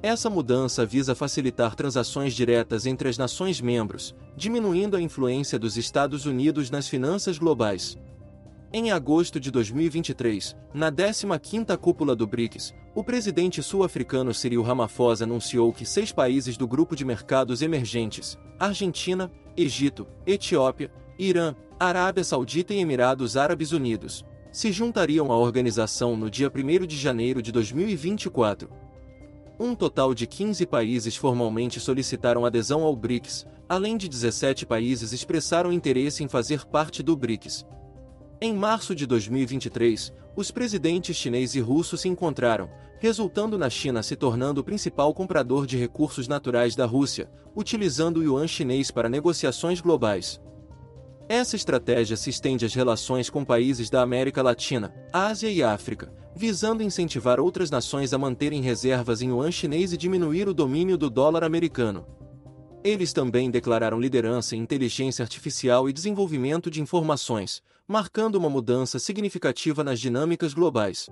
[0.02, 6.26] Essa mudança visa facilitar transações diretas entre as nações membros, diminuindo a influência dos Estados
[6.26, 7.96] Unidos nas finanças globais.
[8.74, 15.70] Em agosto de 2023, na 15ª cúpula do BRICS, o presidente sul-africano Cyril Ramaphosa anunciou
[15.74, 22.78] que seis países do grupo de mercados emergentes, Argentina, Egito, Etiópia, Irã, Arábia Saudita e
[22.78, 28.70] Emirados Árabes Unidos, se juntariam à organização no dia 1 de janeiro de 2024.
[29.60, 35.70] Um total de 15 países formalmente solicitaram adesão ao BRICS, além de 17 países expressaram
[35.70, 37.66] interesse em fazer parte do BRICS.
[38.44, 44.16] Em março de 2023, os presidentes chinês e russo se encontraram, resultando na China se
[44.16, 49.80] tornando o principal comprador de recursos naturais da Rússia, utilizando o yuan chinês para negociações
[49.80, 50.40] globais.
[51.28, 56.82] Essa estratégia se estende às relações com países da América Latina, Ásia e África, visando
[56.82, 61.44] incentivar outras nações a manterem reservas em yuan chinês e diminuir o domínio do dólar
[61.44, 62.04] americano.
[62.84, 69.84] Eles também declararam liderança em inteligência artificial e desenvolvimento de informações, marcando uma mudança significativa
[69.84, 71.08] nas dinâmicas globais.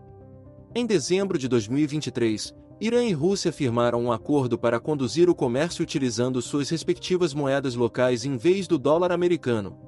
[0.74, 6.42] Em dezembro de 2023, Irã e Rússia firmaram um acordo para conduzir o comércio utilizando
[6.42, 9.78] suas respectivas moedas locais em vez do dólar americano.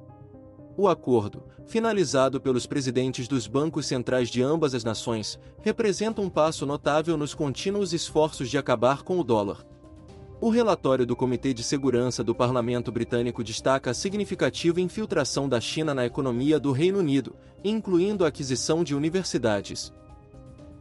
[0.77, 6.65] O acordo, finalizado pelos presidentes dos bancos centrais de ambas as nações, representa um passo
[6.65, 9.72] notável nos contínuos esforços de acabar com o dólar.
[10.43, 15.93] O relatório do Comitê de Segurança do Parlamento Britânico destaca a significativa infiltração da China
[15.93, 19.93] na economia do Reino Unido, incluindo a aquisição de universidades.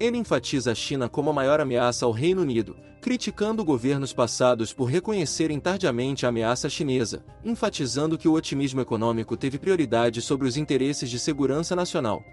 [0.01, 4.87] Ele enfatiza a China como a maior ameaça ao Reino Unido, criticando governos passados por
[4.87, 11.09] reconhecerem tardiamente a ameaça chinesa, enfatizando que o otimismo econômico teve prioridade sobre os interesses
[11.09, 12.25] de segurança nacional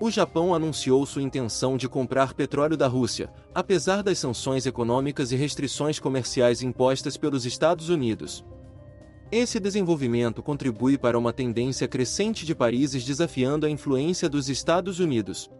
[0.00, 5.36] o Japão anunciou sua intenção de comprar petróleo da Rússia, apesar das sanções econômicas e
[5.36, 8.42] restrições comerciais impostas pelos Estados Unidos.
[9.30, 15.50] Esse desenvolvimento contribui para uma tendência crescente de países desafiando a influência dos Estados Unidos.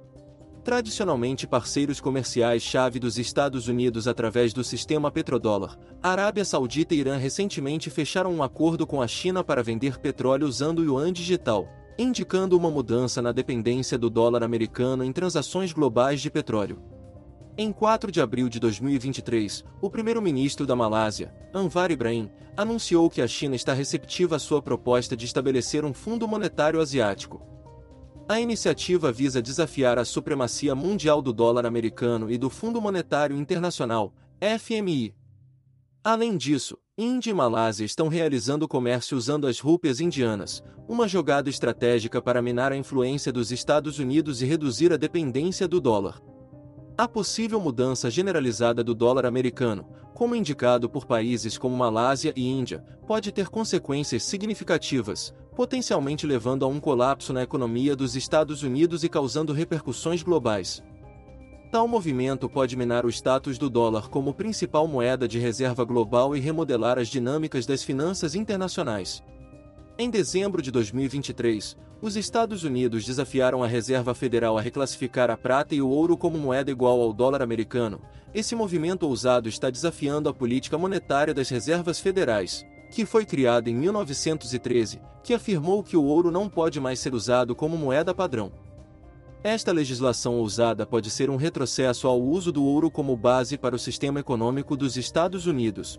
[0.64, 7.16] Tradicionalmente parceiros comerciais-chave dos Estados Unidos através do sistema petrodólar, a Arábia Saudita e Irã
[7.18, 11.68] recentemente fecharam um acordo com a China para vender petróleo usando o yuan digital
[12.02, 16.82] indicando uma mudança na dependência do dólar americano em transações globais de petróleo.
[17.58, 23.28] Em 4 de abril de 2023, o primeiro-ministro da Malásia, Anwar Ibrahim, anunciou que a
[23.28, 27.42] China está receptiva à sua proposta de estabelecer um Fundo Monetário Asiático.
[28.26, 34.14] A iniciativa visa desafiar a supremacia mundial do dólar americano e do Fundo Monetário Internacional,
[34.40, 35.19] FMI.
[36.02, 42.22] Além disso, Índia e Malásia estão realizando comércio usando as rúpias indianas, uma jogada estratégica
[42.22, 46.18] para minar a influência dos Estados Unidos e reduzir a dependência do dólar.
[46.96, 52.82] A possível mudança generalizada do dólar americano, como indicado por países como Malásia e Índia,
[53.06, 59.08] pode ter consequências significativas, potencialmente levando a um colapso na economia dos Estados Unidos e
[59.10, 60.82] causando repercussões globais.
[61.70, 66.40] Tal movimento pode minar o status do dólar como principal moeda de reserva global e
[66.40, 69.22] remodelar as dinâmicas das finanças internacionais.
[69.96, 75.72] Em dezembro de 2023, os Estados Unidos desafiaram a Reserva Federal a reclassificar a prata
[75.72, 78.00] e o ouro como moeda igual ao dólar americano.
[78.35, 83.74] Esse movimento ousado está desafiando a política monetária das reservas federais, que foi criada em
[83.76, 88.50] 1913, que afirmou que o ouro não pode mais ser usado como moeda padrão.
[89.42, 93.79] Esta legislação ousada pode ser um retrocesso ao uso do ouro como base para o
[93.79, 95.98] sistema econômico dos Estados Unidos.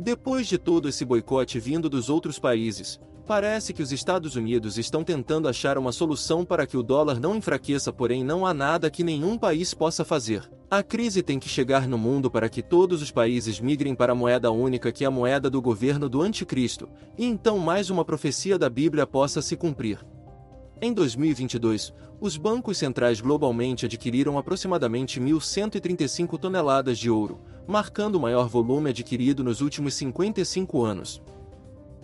[0.00, 5.02] Depois de todo esse boicote vindo dos outros países, Parece que os Estados Unidos estão
[5.02, 9.02] tentando achar uma solução para que o dólar não enfraqueça, porém não há nada que
[9.02, 10.42] nenhum país possa fazer.
[10.70, 14.14] A crise tem que chegar no mundo para que todos os países migrem para a
[14.14, 18.58] moeda única que é a moeda do governo do anticristo, e então mais uma profecia
[18.58, 20.04] da Bíblia possa se cumprir.
[20.84, 28.50] Em 2022, os bancos centrais globalmente adquiriram aproximadamente 1.135 toneladas de ouro, marcando o maior
[28.50, 31.22] volume adquirido nos últimos 55 anos.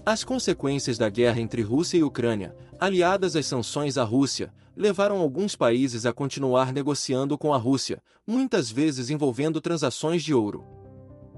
[0.07, 5.55] As consequências da guerra entre Rússia e Ucrânia, aliadas às sanções à Rússia, levaram alguns
[5.55, 10.65] países a continuar negociando com a Rússia, muitas vezes envolvendo transações de ouro.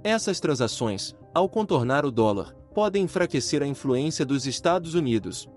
[0.04, 5.48] Essas transações, ao contornar o dólar, podem enfraquecer a influência dos Estados Unidos.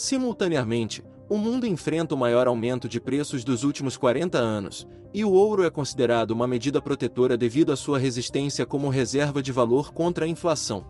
[0.00, 5.30] Simultaneamente, o mundo enfrenta o maior aumento de preços dos últimos 40 anos, e o
[5.30, 10.24] ouro é considerado uma medida protetora devido à sua resistência como reserva de valor contra
[10.24, 10.86] a inflação.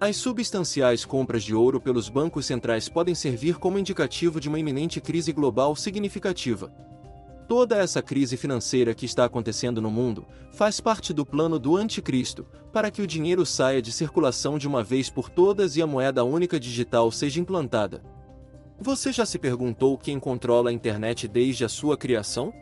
[0.00, 5.02] As substanciais compras de ouro pelos bancos centrais podem servir como indicativo de uma iminente
[5.02, 6.72] crise global significativa.
[7.46, 12.46] Toda essa crise financeira que está acontecendo no mundo faz parte do plano do Anticristo,
[12.72, 16.24] para que o dinheiro saia de circulação de uma vez por todas e a moeda
[16.24, 18.13] única digital seja implantada.
[18.80, 22.52] Você já se perguntou quem controla a internet desde a sua criação?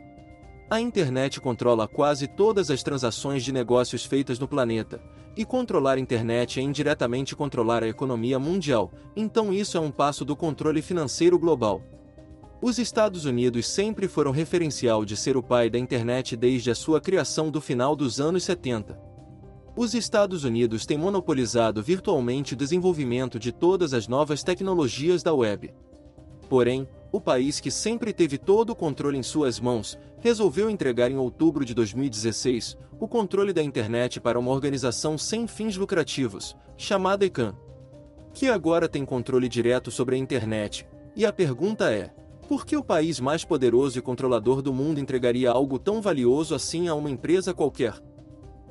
[0.69, 5.01] A internet controla quase todas as transações de negócios feitas no planeta,
[5.35, 10.23] e controlar a internet é indiretamente controlar a economia mundial, então isso é um passo
[10.23, 11.81] do controle financeiro global.
[12.61, 17.01] Os Estados Unidos sempre foram referencial de ser o pai da internet desde a sua
[17.01, 18.97] criação do final dos anos 70.
[19.75, 25.73] Os Estados Unidos têm monopolizado virtualmente o desenvolvimento de todas as novas tecnologias da web.
[26.53, 31.17] Porém, o país que sempre teve todo o controle em suas mãos, resolveu entregar em
[31.17, 37.55] outubro de 2016 o controle da internet para uma organização sem fins lucrativos, chamada ICANN,
[38.35, 40.85] que agora tem controle direto sobre a internet.
[41.15, 42.13] E a pergunta é:
[42.47, 46.87] por que o país mais poderoso e controlador do mundo entregaria algo tão valioso assim
[46.87, 47.99] a uma empresa qualquer?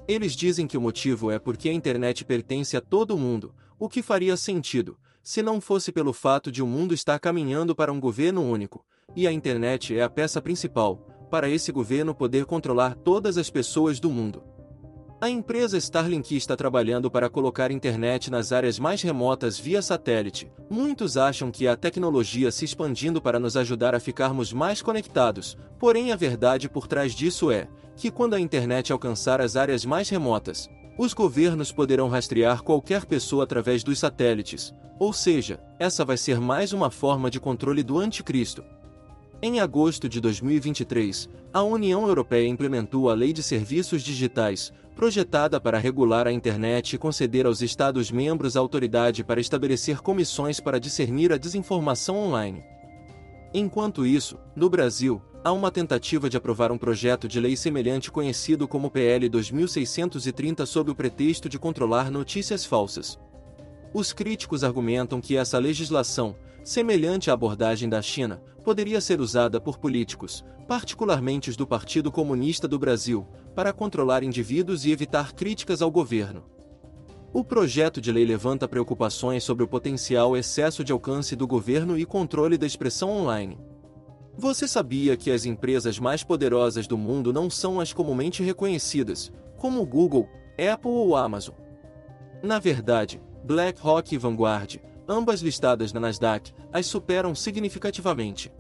[0.07, 4.03] Eles dizem que o motivo é porque a internet pertence a todo mundo, o que
[4.03, 8.43] faria sentido, se não fosse pelo fato de o mundo estar caminhando para um governo
[8.43, 10.97] único, e a internet é a peça principal,
[11.31, 14.43] para esse governo poder controlar todas as pessoas do mundo.
[15.23, 20.51] A empresa Starlink está trabalhando para colocar internet nas áreas mais remotas via satélite.
[20.69, 26.11] Muitos acham que a tecnologia se expandindo para nos ajudar a ficarmos mais conectados, porém
[26.11, 30.69] a verdade por trás disso é que quando a internet alcançar as áreas mais remotas,
[30.97, 36.73] os governos poderão rastrear qualquer pessoa através dos satélites, ou seja, essa vai ser mais
[36.73, 38.63] uma forma de controle do anticristo.
[39.41, 45.79] Em agosto de 2023, a União Europeia implementou a Lei de Serviços Digitais, projetada para
[45.79, 52.17] regular a internet e conceder aos Estados-membros autoridade para estabelecer comissões para discernir a desinformação
[52.17, 52.63] online.
[53.53, 58.69] Enquanto isso, no Brasil, há uma tentativa de aprovar um projeto de lei semelhante conhecido
[58.69, 63.19] como PL 2630 sob o pretexto de controlar notícias falsas.
[63.93, 69.79] Os críticos argumentam que essa legislação, semelhante à abordagem da China, poderia ser usada por
[69.79, 75.91] políticos, particularmente os do Partido Comunista do Brasil, para controlar indivíduos e evitar críticas ao
[75.91, 76.45] governo.
[77.35, 82.05] O projeto de lei levanta preocupações sobre o potencial excesso de alcance do governo e
[82.05, 83.59] controle da expressão online.
[84.37, 89.85] Você sabia que as empresas mais poderosas do mundo não são as comumente reconhecidas, como
[89.85, 90.29] Google,
[90.73, 91.55] Apple ou Amazon?
[92.43, 94.77] Na verdade, BlackRock e Vanguard,
[95.07, 98.51] ambas listadas na Nasdaq, as superam significativamente.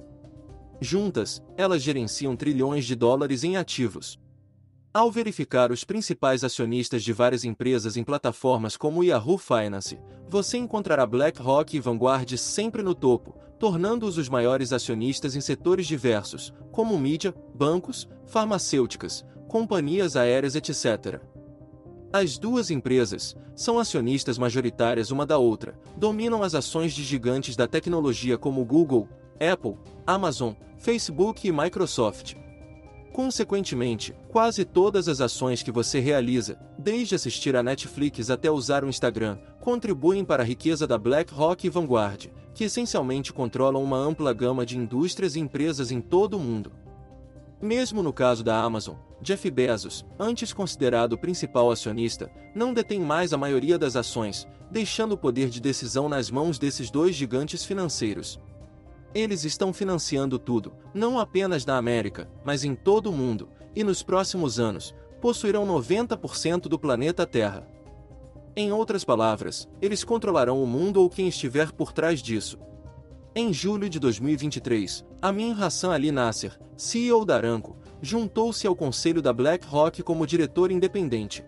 [0.80, 4.20] Juntas, elas gerenciam trilhões de dólares em ativos.
[4.92, 9.98] Ao verificar os principais acionistas de várias empresas em plataformas como Yahoo Finance,
[10.28, 16.52] você encontrará BlackRock e Vanguard sempre no topo, tornando-os os maiores acionistas em setores diversos,
[16.72, 21.20] como mídia, bancos, farmacêuticas, companhias aéreas, etc.
[22.12, 27.68] As duas empresas são acionistas majoritárias uma da outra, dominam as ações de gigantes da
[27.68, 29.08] tecnologia como Google,
[29.38, 32.34] Apple, Amazon, Facebook e Microsoft.
[33.12, 38.88] Consequentemente, quase todas as ações que você realiza, desde assistir a Netflix até usar o
[38.88, 44.66] Instagram, contribuem para a riqueza da BlackRock e Vanguard, que essencialmente controlam uma ampla gama
[44.66, 46.72] de indústrias e empresas em todo o mundo.
[47.60, 53.32] Mesmo no caso da Amazon, Jeff Bezos, antes considerado o principal acionista, não detém mais
[53.32, 58.40] a maioria das ações, deixando o poder de decisão nas mãos desses dois gigantes financeiros.
[59.14, 64.02] Eles estão financiando tudo, não apenas na América, mas em todo o mundo, e nos
[64.02, 67.66] próximos anos, possuirão 90% do planeta Terra.
[68.54, 72.58] Em outras palavras, eles controlarão o mundo ou quem estiver por trás disso.
[73.34, 79.32] Em julho de 2023, Amin Hassan Ali Nasser, CEO da Aramco, juntou-se ao conselho da
[79.32, 81.42] BlackRock como diretor independente.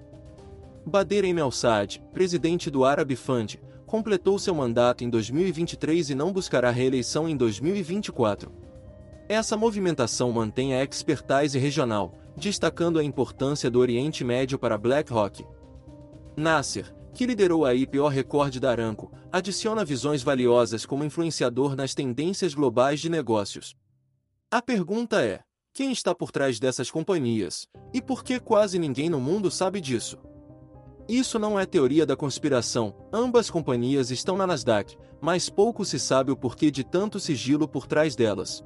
[0.86, 6.70] Bader El Saad, presidente do Arab Fund, completou seu mandato em 2023 e não buscará
[6.70, 8.50] reeleição em 2024.
[9.28, 15.44] Essa movimentação mantém a expertise regional, destacando a importância do Oriente Médio para BlackRock.
[16.36, 22.54] Nasser, que liderou a IPO recorde da Aramco, adiciona visões valiosas como influenciador nas tendências
[22.54, 23.76] globais de negócios.
[24.50, 25.40] A pergunta é:
[25.72, 30.18] quem está por trás dessas companhias, e por que quase ninguém no mundo sabe disso?
[31.08, 36.32] Isso não é teoria da conspiração, ambas companhias estão na Nasdaq, mas pouco se sabe
[36.32, 38.64] o porquê de tanto sigilo por trás delas.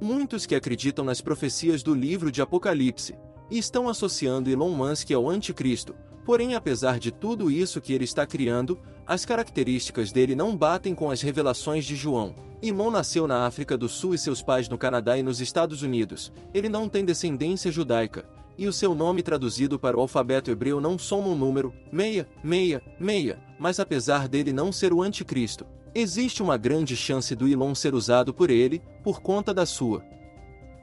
[0.00, 3.14] Muitos que acreditam nas profecias do livro de Apocalipse
[3.50, 5.94] estão associando Elon Musk ao anticristo,
[6.26, 11.08] porém apesar de tudo isso que ele está criando, as características dele não batem com
[11.08, 12.34] as revelações de João.
[12.60, 16.32] Elon nasceu na África do Sul e seus pais no Canadá e nos Estados Unidos.
[16.52, 20.98] Ele não tem descendência judaica, e o seu nome traduzido para o alfabeto hebreu não
[20.98, 25.64] soma um número, meia, meia, meia, mas apesar dele não ser o anticristo,
[25.94, 30.02] existe uma grande chance do Elon ser usado por ele, por conta da sua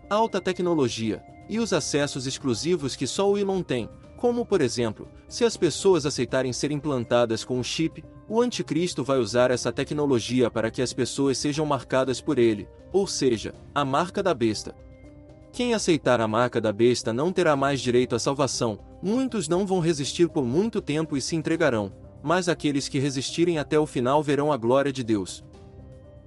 [0.09, 3.89] alta tecnologia, e os acessos exclusivos que só o Elon tem,
[4.23, 9.17] como por exemplo, se as pessoas aceitarem ser implantadas com um chip, o anticristo vai
[9.17, 14.23] usar essa tecnologia para que as pessoas sejam marcadas por ele, ou seja, a marca
[14.23, 14.73] da besta.
[15.51, 19.81] Quem aceitar a marca da besta não terá mais direito à salvação, muitos não vão
[19.81, 21.91] resistir por muito tempo e se entregarão,
[22.23, 25.43] mas aqueles que resistirem até o final verão a glória de Deus.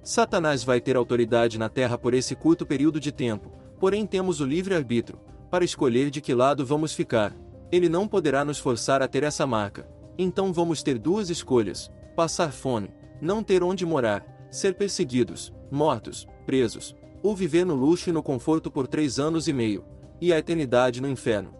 [0.03, 4.45] Satanás vai ter autoridade na terra por esse curto período de tempo, porém temos o
[4.45, 5.17] livre-arbítrio,
[5.49, 7.35] para escolher de que lado vamos ficar.
[7.71, 9.89] Ele não poderá nos forçar a ter essa marca.
[10.17, 16.95] Então vamos ter duas escolhas: passar fome, não ter onde morar, ser perseguidos, mortos, presos,
[17.21, 19.85] ou viver no luxo e no conforto por três anos e meio,
[20.21, 21.53] e a eternidade no inferno.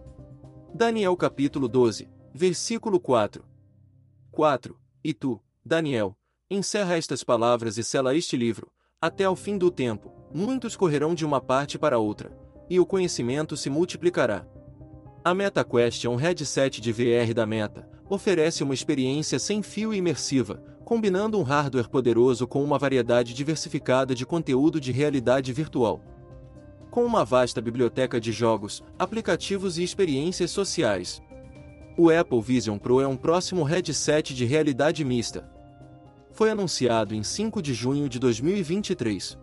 [0.74, 3.44] Daniel capítulo 12, versículo 4.
[4.30, 4.78] 4.
[5.04, 6.16] E tu, Daniel,
[6.50, 11.24] encerra estas palavras e sela este livro, até ao fim do tempo, muitos correrão de
[11.24, 12.36] uma parte para outra,
[12.68, 14.46] e o conhecimento se multiplicará.
[15.28, 19.98] A MetaQuest é um headset de VR da Meta, oferece uma experiência sem fio e
[19.98, 26.00] imersiva, combinando um hardware poderoso com uma variedade diversificada de conteúdo de realidade virtual.
[26.90, 31.20] Com uma vasta biblioteca de jogos, aplicativos e experiências sociais.
[31.94, 35.46] O Apple Vision Pro é um próximo headset de realidade mista.
[36.32, 39.36] Foi anunciado em 5 de junho de 2023.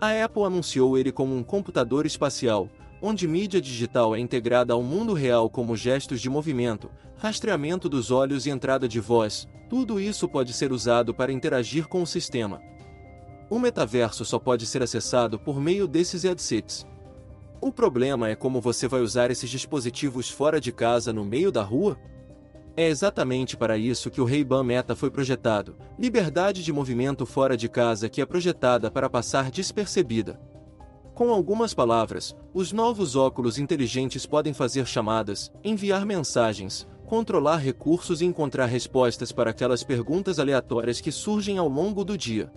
[0.00, 2.70] A Apple anunciou ele como um computador espacial,
[3.02, 8.46] onde mídia digital é integrada ao mundo real como gestos de movimento, rastreamento dos olhos
[8.46, 12.62] e entrada de voz, tudo isso pode ser usado para interagir com o sistema.
[13.50, 16.86] O metaverso só pode ser acessado por meio desses headsets.
[17.60, 21.62] O problema é como você vai usar esses dispositivos fora de casa no meio da
[21.62, 21.98] rua?
[22.76, 27.68] É exatamente para isso que o Ray-Ban Meta foi projetado, liberdade de movimento fora de
[27.68, 30.51] casa que é projetada para passar despercebida.
[31.22, 38.24] Com algumas palavras, os novos óculos inteligentes podem fazer chamadas, enviar mensagens, controlar recursos e
[38.24, 42.50] encontrar respostas para aquelas perguntas aleatórias que surgem ao longo do dia.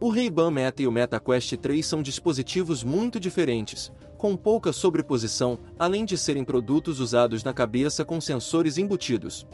[0.00, 5.56] O Ray-Ban Meta e o Meta Quest 3 são dispositivos muito diferentes, com pouca sobreposição,
[5.78, 9.46] além de serem produtos usados na cabeça com sensores embutidos.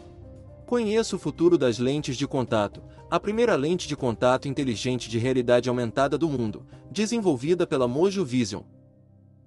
[0.64, 2.80] Conheça o futuro das lentes de contato,
[3.11, 8.62] a primeira lente de contato inteligente de realidade aumentada do mundo, desenvolvida pela Mojo Vision.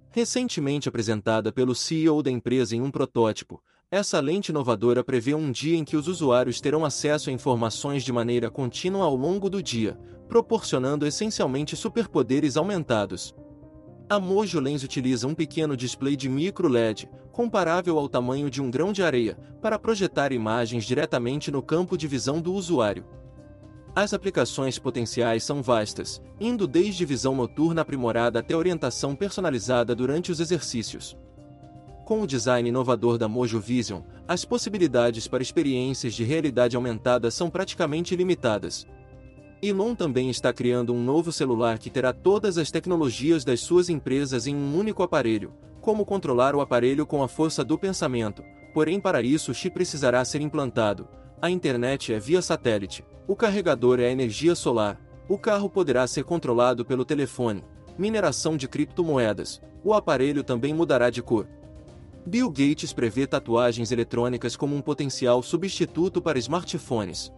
[0.10, 5.78] Recentemente apresentada pelo CEO da empresa em um protótipo, essa lente inovadora prevê um dia
[5.78, 9.98] em que os usuários terão acesso a informações de maneira contínua ao longo do dia,
[10.28, 13.34] proporcionando essencialmente superpoderes aumentados.
[14.10, 18.70] A Mojo Lens utiliza um pequeno display de micro LED, comparável ao tamanho de um
[18.70, 23.06] grão de areia, para projetar imagens diretamente no campo de visão do usuário.
[23.96, 30.40] As aplicações potenciais são vastas, indo desde visão noturna aprimorada até orientação personalizada durante os
[30.40, 31.16] exercícios.
[32.04, 37.52] Com o design inovador da Mojo Vision, as possibilidades para experiências de realidade aumentada são
[37.52, 38.88] praticamente ilimitadas.
[39.62, 44.48] Elon também está criando um novo celular que terá todas as tecnologias das suas empresas
[44.48, 49.22] em um único aparelho, como controlar o aparelho com a força do pensamento, porém para
[49.22, 51.08] isso o chip precisará ser implantado.
[51.40, 56.84] A internet é via satélite, o carregador é energia solar, o carro poderá ser controlado
[56.84, 57.64] pelo telefone,
[57.98, 61.48] mineração de criptomoedas, o aparelho também mudará de cor.
[62.26, 67.32] Bill Gates prevê tatuagens eletrônicas como um potencial substituto para smartphones.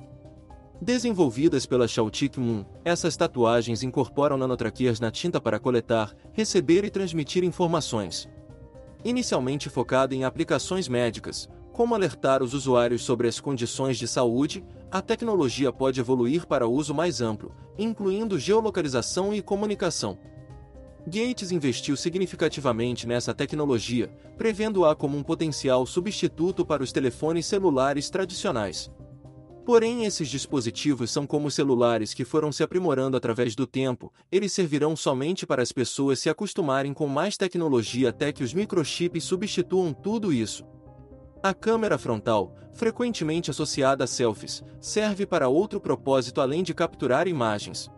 [0.82, 7.44] Desenvolvidas pela Shautik Moon, essas tatuagens incorporam nanotraqueias na tinta para coletar, receber e transmitir
[7.44, 8.28] informações.
[9.04, 14.64] Inicialmente focada em aplicações médicas, como alertar os usuários sobre as condições de saúde,
[14.96, 20.18] a tecnologia pode evoluir para uso mais amplo, incluindo geolocalização e comunicação.
[21.06, 28.90] Gates investiu significativamente nessa tecnologia, prevendo-a como um potencial substituto para os telefones celulares tradicionais.
[29.66, 34.96] Porém, esses dispositivos são como celulares que foram se aprimorando através do tempo, eles servirão
[34.96, 40.32] somente para as pessoas se acostumarem com mais tecnologia até que os microchips substituam tudo
[40.32, 40.66] isso.
[41.44, 47.90] A câmera frontal, frequentemente associada a selfies, serve para outro propósito além de capturar imagens.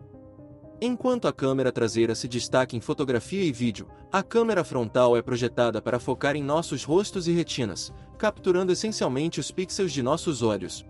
[0.79, 5.81] Enquanto a câmera traseira se destaca em fotografia e vídeo, a câmera frontal é projetada
[5.81, 10.85] para focar em nossos rostos e retinas, capturando essencialmente os pixels de nossos olhos.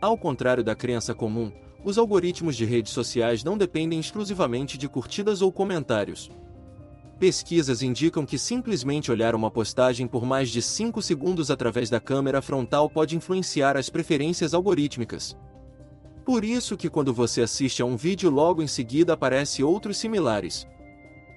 [0.00, 1.52] Ao contrário da crença comum,
[1.84, 6.30] os algoritmos de redes sociais não dependem exclusivamente de curtidas ou comentários.
[7.18, 12.40] Pesquisas indicam que simplesmente olhar uma postagem por mais de 5 segundos através da câmera
[12.40, 15.36] frontal pode influenciar as preferências algorítmicas.
[16.24, 20.64] Por isso que quando você assiste a um vídeo logo em seguida aparece outros similares.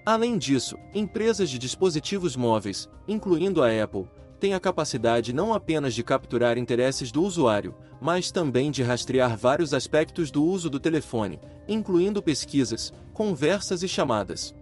[0.06, 4.06] Além disso, empresas de dispositivos móveis, incluindo a Apple,
[4.40, 9.74] têm a capacidade não apenas de capturar interesses do usuário, mas também de rastrear vários
[9.74, 14.54] aspectos do uso do telefone, incluindo pesquisas, conversas e chamadas.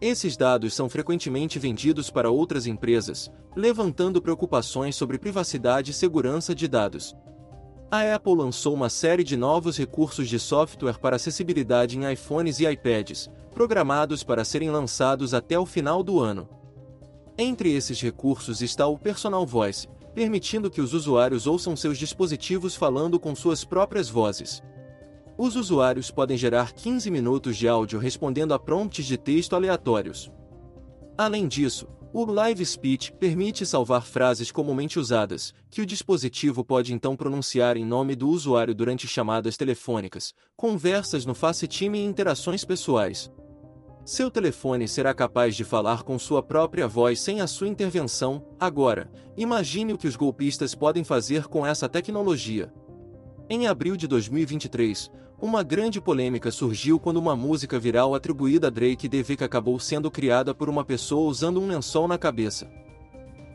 [0.00, 6.66] Esses dados são frequentemente vendidos para outras empresas, levantando preocupações sobre privacidade e segurança de
[6.66, 7.14] dados.
[7.90, 12.66] A Apple lançou uma série de novos recursos de software para acessibilidade em iPhones e
[12.66, 16.48] iPads, programados para serem lançados até o final do ano.
[17.36, 23.18] Entre esses recursos está o Personal Voice, permitindo que os usuários ouçam seus dispositivos falando
[23.20, 24.62] com suas próprias vozes.
[25.36, 30.30] Os usuários podem gerar 15 minutos de áudio respondendo a prompts de texto aleatórios.
[31.16, 37.14] Além disso, o Live Speech permite salvar frases comumente usadas, que o dispositivo pode então
[37.14, 43.30] pronunciar em nome do usuário durante chamadas telefônicas, conversas no FaceTime e interações pessoais.
[44.04, 48.44] Seu telefone será capaz de falar com sua própria voz sem a sua intervenção.
[48.58, 52.72] Agora, imagine o que os golpistas podem fazer com essa tecnologia.
[53.52, 55.10] Em abril de 2023,
[55.42, 60.54] uma grande polêmica surgiu quando uma música viral atribuída a Drake Devik acabou sendo criada
[60.54, 62.70] por uma pessoa usando um lençol na cabeça.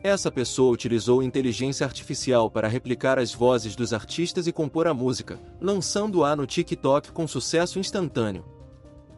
[0.04, 5.40] Essa pessoa utilizou inteligência artificial para replicar as vozes dos artistas e compor a música,
[5.58, 8.44] lançando-a no TikTok com sucesso instantâneo.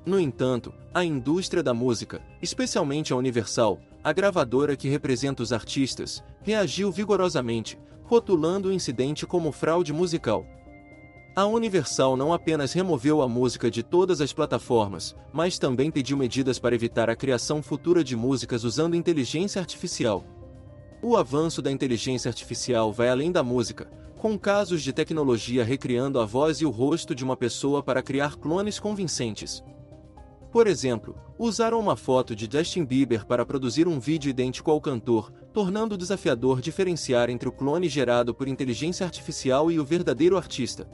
[0.07, 6.23] No entanto, a indústria da música, especialmente a Universal, a gravadora que representa os artistas,
[6.41, 10.47] reagiu vigorosamente, rotulando o incidente como fraude musical.
[11.39, 16.59] A Universal não apenas removeu a música de todas as plataformas, mas também pediu medidas
[16.59, 20.25] para evitar a criação futura de músicas usando inteligência artificial.
[21.01, 26.27] O avanço da inteligência artificial vai além da música, com casos de tecnologia recriando a
[26.27, 29.63] voz e o rosto de uma pessoa para criar clones convincentes.
[30.51, 35.33] Por exemplo, usaram uma foto de Justin Bieber para produzir um vídeo idêntico ao cantor,
[35.53, 40.91] tornando desafiador diferenciar entre o clone gerado por inteligência artificial e o verdadeiro artista.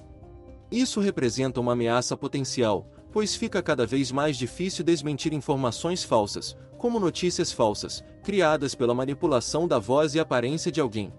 [0.71, 6.99] Isso representa uma ameaça potencial, pois fica cada vez mais difícil desmentir informações falsas, como
[6.99, 11.13] notícias falsas, criadas pela manipulação da voz e aparência de alguém.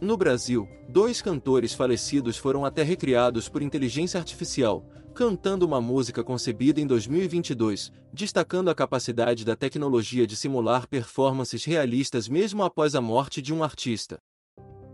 [0.00, 4.84] No Brasil, dois cantores falecidos foram até recriados por inteligência artificial,
[5.14, 12.26] cantando uma música concebida em 2022, destacando a capacidade da tecnologia de simular performances realistas
[12.26, 14.18] mesmo após a morte de um artista.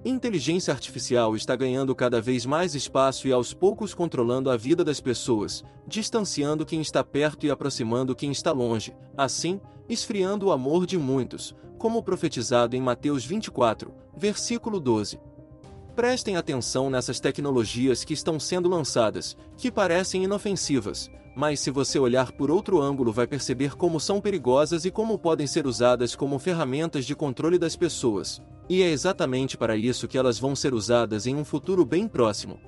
[0.04, 5.00] Inteligência artificial está ganhando cada vez mais espaço e aos poucos controlando a vida das
[5.00, 10.96] pessoas, distanciando quem está perto e aproximando quem está longe, assim, esfriando o amor de
[10.96, 15.18] muitos, como profetizado em Mateus 24, versículo 12.
[15.96, 22.32] Prestem atenção nessas tecnologias que estão sendo lançadas, que parecem inofensivas, mas se você olhar
[22.32, 27.06] por outro ângulo vai perceber como são perigosas e como podem ser usadas como ferramentas
[27.06, 28.42] de controle das pessoas.
[28.68, 32.58] E é exatamente para isso que elas vão ser usadas em um futuro bem próximo.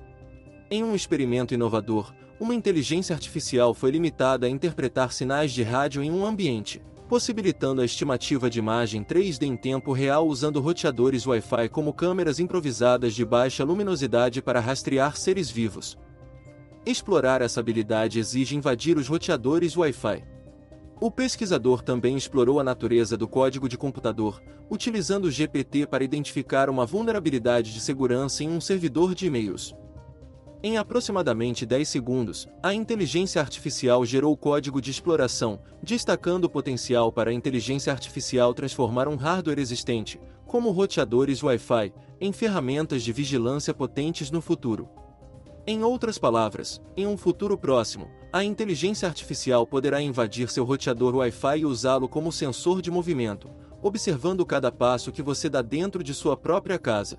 [0.69, 6.09] Em um experimento inovador, uma inteligência artificial foi limitada a interpretar sinais de rádio em
[6.09, 11.91] um ambiente, possibilitando a estimativa de imagem 3D em tempo real usando roteadores Wi-Fi como
[11.91, 15.97] câmeras improvisadas de baixa luminosidade para rastrear seres vivos.
[16.83, 20.23] Explorar essa habilidade exige invadir os roteadores Wi-Fi.
[20.99, 26.71] O pesquisador também explorou a natureza do código de computador, utilizando o GPT para identificar
[26.71, 29.75] uma vulnerabilidade de segurança em um servidor de e-mails.
[30.63, 37.29] Em aproximadamente 10 segundos, a inteligência artificial gerou código de exploração, destacando o potencial para
[37.29, 44.31] a inteligência artificial transformar um hardware existente, como roteadores Wi-Fi, em ferramentas de vigilância potentes
[44.31, 44.89] no futuro.
[45.71, 51.59] Em outras palavras, em um futuro próximo, a inteligência artificial poderá invadir seu roteador Wi-Fi
[51.59, 53.49] e usá-lo como sensor de movimento,
[53.81, 57.17] observando cada passo que você dá dentro de sua própria casa,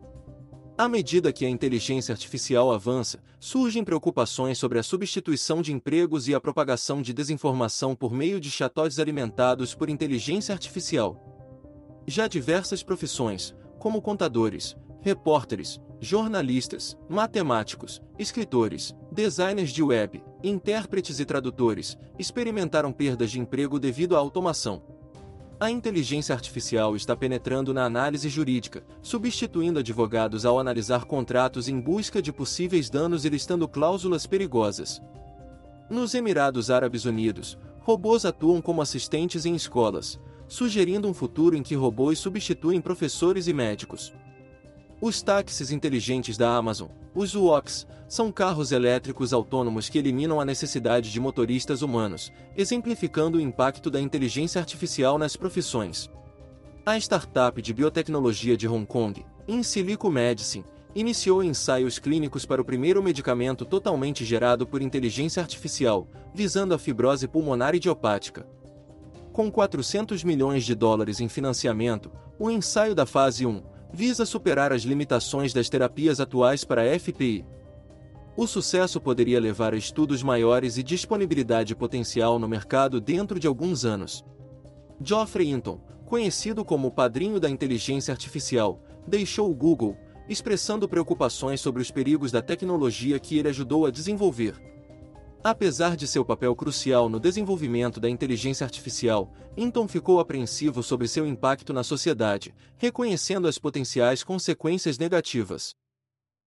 [0.77, 6.35] à medida que a inteligência artificial avança, surgem preocupações sobre a substituição de empregos e
[6.35, 12.05] a propagação de desinformação por meio de chatbots alimentados por inteligência artificial.
[12.07, 21.97] Já diversas profissões, como contadores, repórteres, jornalistas, matemáticos, escritores, designers de web, intérpretes e tradutores,
[22.19, 24.83] experimentaram perdas de emprego devido à automação.
[25.61, 32.21] A inteligência artificial está penetrando na análise jurídica, substituindo advogados ao analisar contratos em busca
[32.21, 35.01] de possíveis danos e listando cláusulas perigosas.
[35.89, 41.77] Nos Emirados Árabes Unidos, robôs atuam como assistentes em escolas, sugerindo um futuro em que
[41.77, 44.13] robôs substituem professores e médicos.
[45.03, 51.11] Os táxis inteligentes da Amazon, os UOX, são carros elétricos autônomos que eliminam a necessidade
[51.11, 56.09] de motoristas humanos, exemplificando o impacto da inteligência artificial nas profissões.
[56.87, 62.65] A startup de biotecnologia de Hong Kong, In Silico Medicine, iniciou ensaios clínicos para o
[62.65, 68.47] primeiro medicamento totalmente gerado por inteligência artificial, visando a fibrose pulmonar idiopática.
[69.33, 74.83] Com 400 milhões de dólares em financiamento, o ensaio da fase 1, visa superar as
[74.83, 77.45] limitações das terapias atuais para a FPI.
[78.35, 83.85] O sucesso poderia levar a estudos maiores e disponibilidade potencial no mercado dentro de alguns
[83.85, 84.25] anos.
[85.03, 91.83] Geoffrey Hinton, conhecido como o padrinho da inteligência artificial, deixou o Google, expressando preocupações sobre
[91.83, 94.72] os perigos da tecnologia que ele ajudou a desenvolver.
[95.45, 101.27] Apesar de seu papel crucial no desenvolvimento da inteligência artificial, Hinton ficou apreensivo sobre seu
[101.27, 105.75] impacto na sociedade, reconhecendo as potenciais consequências negativas.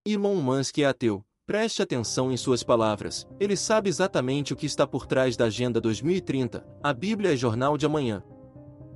[0.06, 1.22] Elon Musk é ateu.
[1.46, 3.26] Preste atenção em suas palavras.
[3.38, 6.66] Ele sabe exatamente o que está por trás da Agenda 2030.
[6.82, 8.22] A Bíblia é jornal de amanhã.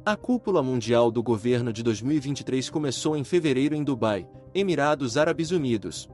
[0.05, 6.09] A cúpula mundial do governo de 2023 começou em fevereiro em Dubai, Emirados Árabes Unidos.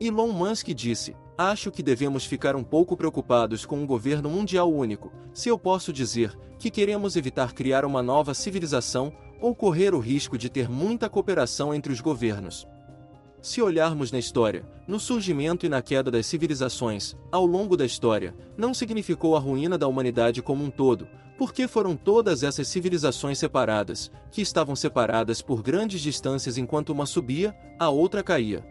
[0.00, 5.12] Elon Musk disse: Acho que devemos ficar um pouco preocupados com um governo mundial único,
[5.32, 10.38] se eu posso dizer que queremos evitar criar uma nova civilização ou correr o risco
[10.38, 12.68] de ter muita cooperação entre os governos.
[13.42, 18.32] Se olharmos na história, no surgimento e na queda das civilizações, ao longo da história,
[18.56, 24.08] não significou a ruína da humanidade como um todo, porque foram todas essas civilizações separadas,
[24.30, 28.64] que estavam separadas por grandes distâncias enquanto uma subia, a outra caía.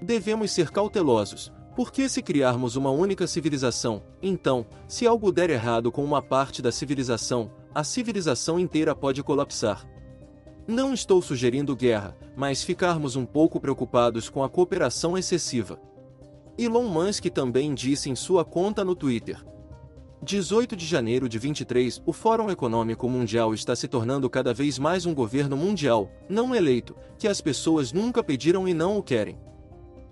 [0.00, 6.04] Devemos ser cautelosos, porque se criarmos uma única civilização, então, se algo der errado com
[6.04, 9.86] uma parte da civilização, a civilização inteira pode colapsar.
[10.66, 15.80] Não estou sugerindo guerra, mas ficarmos um pouco preocupados com a cooperação excessiva.
[16.56, 19.42] Elon Musk também disse em sua conta no Twitter:
[20.22, 25.04] 18 de janeiro de 23, o Fórum Econômico Mundial está se tornando cada vez mais
[25.04, 29.36] um governo mundial, não eleito, que as pessoas nunca pediram e não o querem.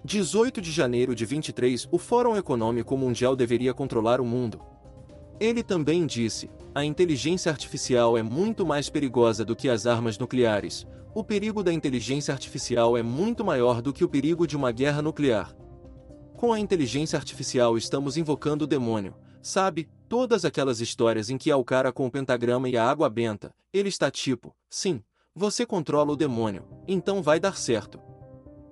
[0.02, 4.58] 18 de janeiro de 23, o Fórum Econômico Mundial deveria controlar o mundo.
[5.38, 10.86] Ele também disse: a inteligência artificial é muito mais perigosa do que as armas nucleares.
[11.14, 15.02] O perigo da inteligência artificial é muito maior do que o perigo de uma guerra
[15.02, 15.54] nuclear.
[16.34, 19.86] Com a inteligência artificial estamos invocando o demônio, sabe?
[20.08, 23.52] Todas aquelas histórias em que há o cara com o pentagrama e a água benta,
[23.70, 25.02] ele está tipo, sim,
[25.34, 28.09] você controla o demônio, então vai dar certo.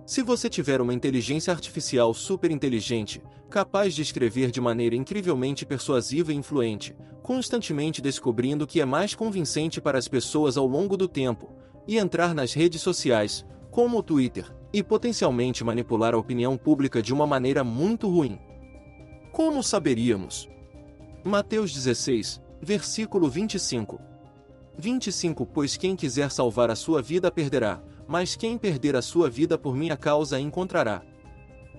[0.09, 6.33] Se você tiver uma inteligência artificial super inteligente, capaz de escrever de maneira incrivelmente persuasiva
[6.33, 11.07] e influente, constantemente descobrindo o que é mais convincente para as pessoas ao longo do
[11.07, 11.53] tempo,
[11.87, 17.13] e entrar nas redes sociais, como o Twitter, e potencialmente manipular a opinião pública de
[17.13, 18.39] uma maneira muito ruim.
[19.31, 20.49] Como saberíamos?
[21.23, 24.01] Mateus 16, versículo 25.
[24.79, 29.59] 25 Pois quem quiser salvar a sua vida perderá, mas quem perder a sua vida
[29.59, 31.03] por minha causa encontrará.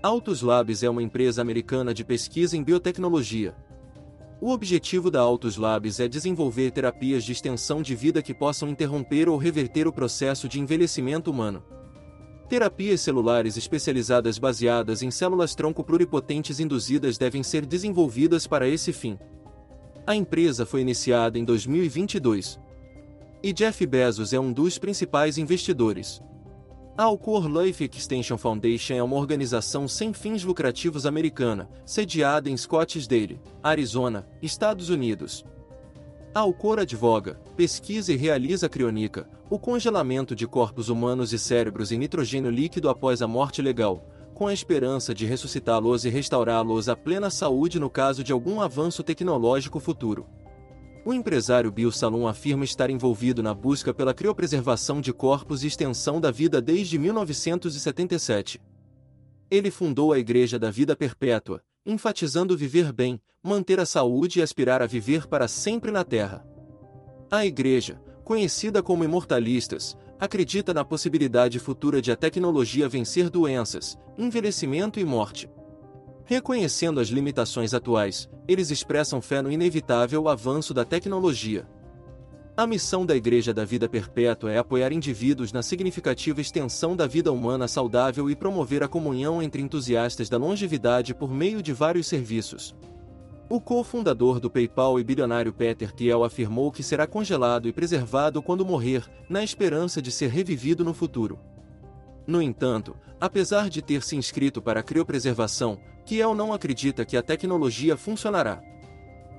[0.01, 3.55] Altus Labs é uma empresa americana de pesquisa em biotecnologia.
[4.39, 9.27] O objetivo da Altus Labs é desenvolver terapias de extensão de vida que possam interromper
[9.27, 11.61] ou reverter o processo de envelhecimento humano.
[12.47, 19.19] Terapias celulares especializadas baseadas em células-tronco pluripotentes induzidas devem ser desenvolvidas para esse fim.
[20.07, 22.59] A empresa foi iniciada em 2022.
[23.41, 26.21] E Jeff Bezos é um dos principais investidores.
[26.97, 33.39] A Alcor Life Extension Foundation é uma organização sem fins lucrativos americana, sediada em Scottsdale,
[33.63, 35.45] Arizona, Estados Unidos.
[36.35, 41.97] A Alcor advoga, pesquisa e realiza crionica, o congelamento de corpos humanos e cérebros em
[41.97, 47.29] nitrogênio líquido após a morte legal, com a esperança de ressuscitá-los e restaurá-los à plena
[47.29, 50.27] saúde no caso de algum avanço tecnológico futuro.
[51.05, 56.19] O empresário Bill Salom afirma estar envolvido na busca pela criopreservação de corpos e extensão
[56.19, 58.61] da vida desde 1977.
[59.49, 64.81] Ele fundou a Igreja da Vida Perpétua, enfatizando viver bem, manter a saúde e aspirar
[64.81, 66.45] a viver para sempre na Terra.
[67.31, 74.99] A Igreja, conhecida como Imortalistas, acredita na possibilidade futura de a tecnologia vencer doenças, envelhecimento
[74.99, 75.49] e morte.
[76.29, 81.67] Reconhecendo as limitações atuais, eles expressam fé no inevitável avanço da tecnologia.
[82.55, 87.31] A missão da Igreja da Vida Perpétua é apoiar indivíduos na significativa extensão da vida
[87.31, 92.75] humana saudável e promover a comunhão entre entusiastas da longevidade por meio de vários serviços,
[93.51, 98.63] o cofundador do PayPal e bilionário Peter Thiel afirmou que será congelado e preservado quando
[98.63, 101.39] morrer, na esperança de ser revivido no futuro.
[102.29, 107.23] No entanto, apesar de ter se inscrito para a criopreservação, Thiel não acredita que a
[107.23, 108.61] tecnologia funcionará.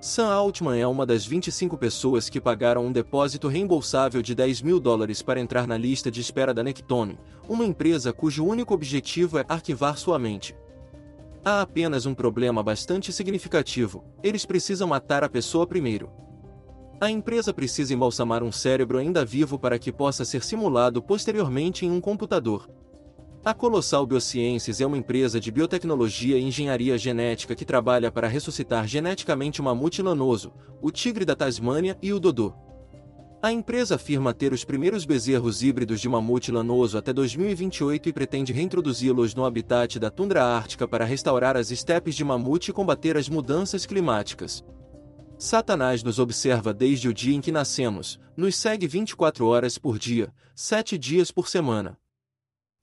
[0.01, 4.81] Sam Altman é uma das 25 pessoas que pagaram um depósito reembolsável de 10 mil
[4.81, 7.17] dólares para entrar na lista de espera da Nectome,
[7.49, 10.57] uma empresa cujo único objetivo é arquivar sua mente.
[11.45, 16.11] Há apenas um problema bastante significativo: eles precisam matar a pessoa primeiro.
[17.01, 21.91] A empresa precisa embalsamar um cérebro ainda vivo para que possa ser simulado posteriormente em
[21.93, 22.69] um computador.
[23.43, 28.87] A Colossal Biosciences é uma empresa de biotecnologia e engenharia genética que trabalha para ressuscitar
[28.87, 32.53] geneticamente o mamute lanoso, o tigre da Tasmânia e o dodô.
[33.43, 38.53] A empresa afirma ter os primeiros bezerros híbridos de mamute lanoso até 2028 e pretende
[38.53, 43.31] reintroduzi-los no habitat da tundra ártica para restaurar as estepes de mamute e combater as
[43.31, 44.63] mudanças climáticas.
[45.39, 50.31] Satanás nos observa desde o dia em que nascemos, nos segue 24 horas por dia,
[50.55, 52.00] 7 dias por semana.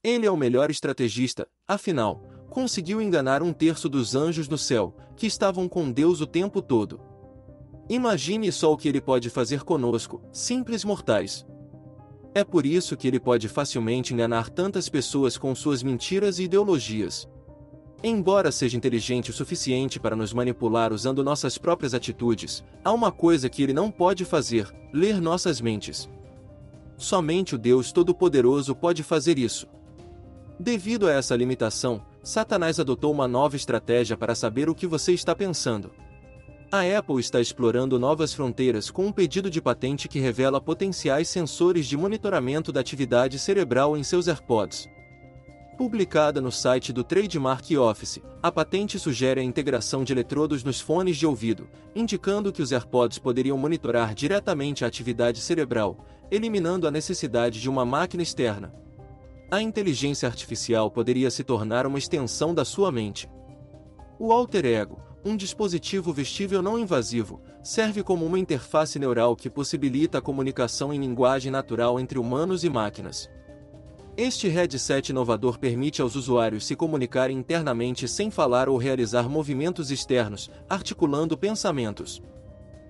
[0.02, 5.26] Ele é o melhor estrategista, afinal, conseguiu enganar um terço dos anjos no céu, que
[5.26, 7.00] estavam com Deus o tempo todo.
[7.88, 11.44] Imagine só o que ele pode fazer conosco, simples mortais.
[12.32, 17.28] É por isso que ele pode facilmente enganar tantas pessoas com suas mentiras e ideologias.
[18.00, 23.48] Embora seja inteligente o suficiente para nos manipular usando nossas próprias atitudes, há uma coisa
[23.48, 26.08] que ele não pode fazer: ler nossas mentes.
[26.96, 29.66] Somente o Deus Todo-Poderoso pode fazer isso.
[30.60, 35.32] Devido a essa limitação, Satanás adotou uma nova estratégia para saber o que você está
[35.34, 35.92] pensando.
[36.70, 41.86] A Apple está explorando novas fronteiras com um pedido de patente que revela potenciais sensores
[41.86, 44.88] de monitoramento da atividade cerebral em seus AirPods.
[45.78, 51.16] Publicada no site do Trademark Office, a patente sugere a integração de eletrodos nos fones
[51.16, 57.60] de ouvido, indicando que os AirPods poderiam monitorar diretamente a atividade cerebral, eliminando a necessidade
[57.60, 58.87] de uma máquina externa.
[59.50, 63.26] A inteligência artificial poderia se tornar uma extensão da sua mente.
[64.18, 70.18] O alter ego, um dispositivo vestível não invasivo, serve como uma interface neural que possibilita
[70.18, 73.30] a comunicação em linguagem natural entre humanos e máquinas.
[74.18, 80.50] Este headset inovador permite aos usuários se comunicarem internamente sem falar ou realizar movimentos externos,
[80.68, 82.20] articulando pensamentos.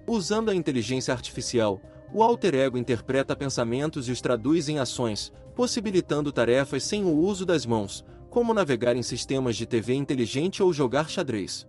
[0.08, 1.80] Usando a inteligência artificial,
[2.12, 7.44] o alter ego interpreta pensamentos e os traduz em ações, possibilitando tarefas sem o uso
[7.44, 11.66] das mãos, como navegar em sistemas de TV inteligente ou jogar xadrez.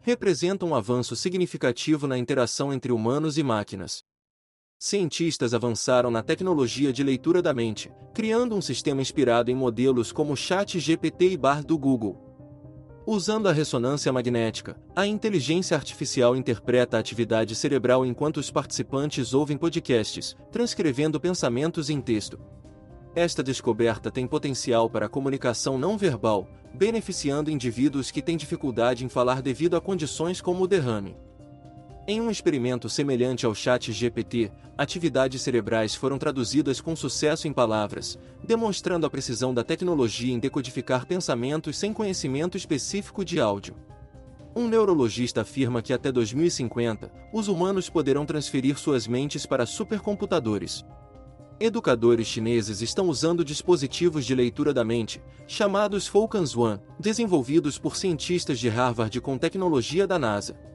[0.00, 4.02] Representa um avanço significativo na interação entre humanos e máquinas.
[4.78, 10.32] Cientistas avançaram na tecnologia de leitura da mente, criando um sistema inspirado em modelos como
[10.32, 12.21] o Chat GPT e Bard do Google.
[13.04, 19.56] Usando a ressonância magnética, a inteligência artificial interpreta a atividade cerebral enquanto os participantes ouvem
[19.56, 22.38] podcasts, transcrevendo pensamentos em texto.
[23.12, 29.08] Esta descoberta tem potencial para a comunicação não verbal, beneficiando indivíduos que têm dificuldade em
[29.08, 31.16] falar devido a condições como o derrame.
[32.04, 38.18] Em um experimento semelhante ao chat GPT, atividades cerebrais foram traduzidas com sucesso em palavras,
[38.42, 43.76] demonstrando a precisão da tecnologia em decodificar pensamentos sem conhecimento específico de áudio.
[44.54, 50.84] Um neurologista afirma que até 2050, os humanos poderão transferir suas mentes para supercomputadores.
[51.60, 58.58] Educadores chineses estão usando dispositivos de leitura da mente, chamados Falcons One, desenvolvidos por cientistas
[58.58, 60.71] de Harvard com tecnologia da NASA.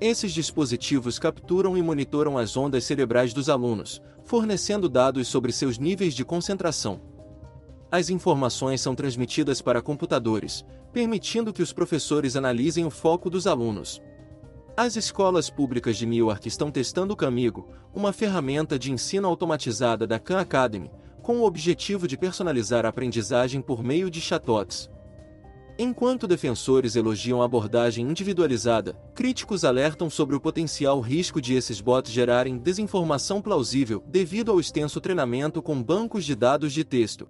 [0.00, 6.14] Esses dispositivos capturam e monitoram as ondas cerebrais dos alunos, fornecendo dados sobre seus níveis
[6.14, 7.00] de concentração.
[7.90, 14.02] As informações são transmitidas para computadores, permitindo que os professores analisem o foco dos alunos.
[14.76, 20.18] As escolas públicas de Newark estão testando o Camigo, uma ferramenta de ensino automatizada da
[20.18, 20.90] Khan Academy,
[21.22, 24.90] com o objetivo de personalizar a aprendizagem por meio de chatbots.
[25.78, 32.10] Enquanto defensores elogiam a abordagem individualizada, críticos alertam sobre o potencial risco de esses bots
[32.10, 37.28] gerarem desinformação plausível devido ao extenso treinamento com bancos de dados de texto.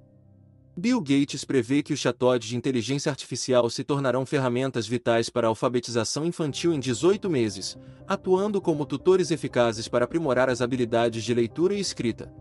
[0.76, 5.50] Bill Gates prevê que os chatbots de inteligência artificial se tornarão ferramentas vitais para a
[5.50, 7.76] alfabetização infantil em 18 meses,
[8.06, 12.32] atuando como tutores eficazes para aprimorar as habilidades de leitura e escrita.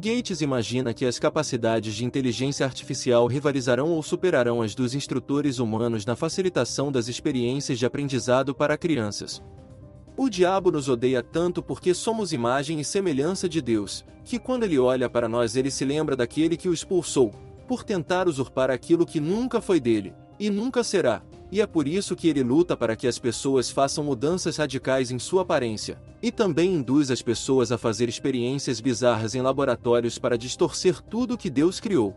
[0.00, 6.06] Gates imagina que as capacidades de inteligência artificial rivalizarão ou superarão as dos instrutores humanos
[6.06, 9.42] na facilitação das experiências de aprendizado para crianças.
[10.16, 14.78] O diabo nos odeia tanto porque somos imagem e semelhança de Deus, que quando ele
[14.78, 17.32] olha para nós ele se lembra daquele que o expulsou,
[17.66, 22.14] por tentar usurpar aquilo que nunca foi dele, e nunca será, e é por isso
[22.14, 26.74] que ele luta para que as pessoas façam mudanças radicais em sua aparência, e também
[26.74, 32.14] induz as pessoas a fazer experiências bizarras em laboratórios para distorcer tudo que Deus criou.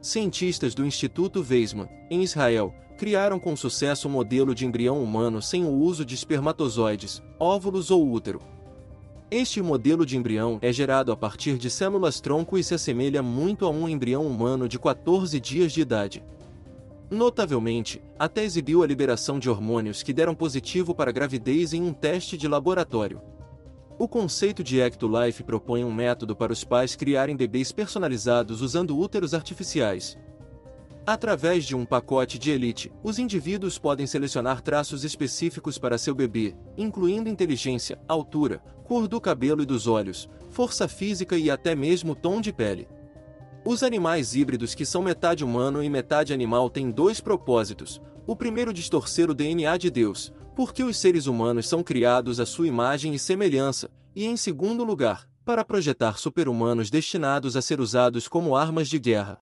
[0.00, 5.64] Cientistas do Instituto Weizmann, em Israel, criaram com sucesso um modelo de embrião humano sem
[5.64, 8.40] o uso de espermatozoides, óvulos ou útero.
[9.30, 13.70] Este modelo de embrião é gerado a partir de células-tronco e se assemelha muito a
[13.70, 16.24] um embrião humano de 14 dias de idade.
[17.10, 22.36] Notavelmente, até exibiu a liberação de hormônios que deram positivo para gravidez em um teste
[22.36, 23.20] de laboratório.
[23.96, 29.34] O conceito de Ectolife propõe um método para os pais criarem bebês personalizados usando úteros
[29.34, 30.18] artificiais.
[31.06, 36.56] Através de um pacote de elite, os indivíduos podem selecionar traços específicos para seu bebê,
[36.76, 42.40] incluindo inteligência, altura, cor do cabelo e dos olhos, força física e até mesmo tom
[42.40, 42.88] de pele.
[43.68, 48.00] Os animais híbridos que são metade humano e metade animal têm dois propósitos.
[48.24, 52.68] O primeiro distorcer o DNA de Deus, porque os seres humanos são criados à sua
[52.68, 58.54] imagem e semelhança, e em segundo lugar, para projetar super-humanos destinados a ser usados como
[58.54, 59.40] armas de guerra.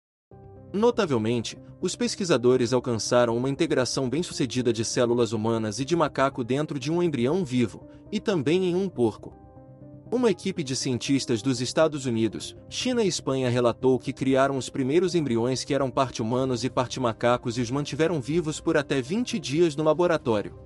[0.70, 6.92] Notavelmente, os pesquisadores alcançaram uma integração bem-sucedida de células humanas e de macaco dentro de
[6.92, 9.32] um embrião vivo, e também em um porco.
[10.12, 15.14] Uma equipe de cientistas dos Estados Unidos, China e Espanha relatou que criaram os primeiros
[15.14, 19.38] embriões que eram parte humanos e parte macacos e os mantiveram vivos por até 20
[19.38, 20.58] dias no laboratório.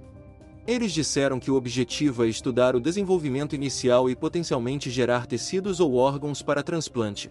[0.67, 5.95] Eles disseram que o objetivo é estudar o desenvolvimento inicial e potencialmente gerar tecidos ou
[5.95, 7.31] órgãos para transplante.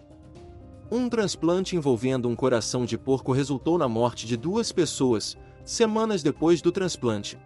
[0.92, 6.62] Um transplante envolvendo um coração de porco resultou na morte de duas pessoas, semanas depois
[6.62, 7.36] do transplante.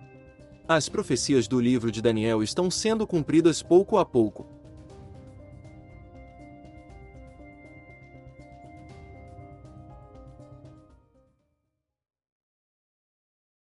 [0.68, 4.57] As profecias do livro de Daniel estão sendo cumpridas pouco a pouco,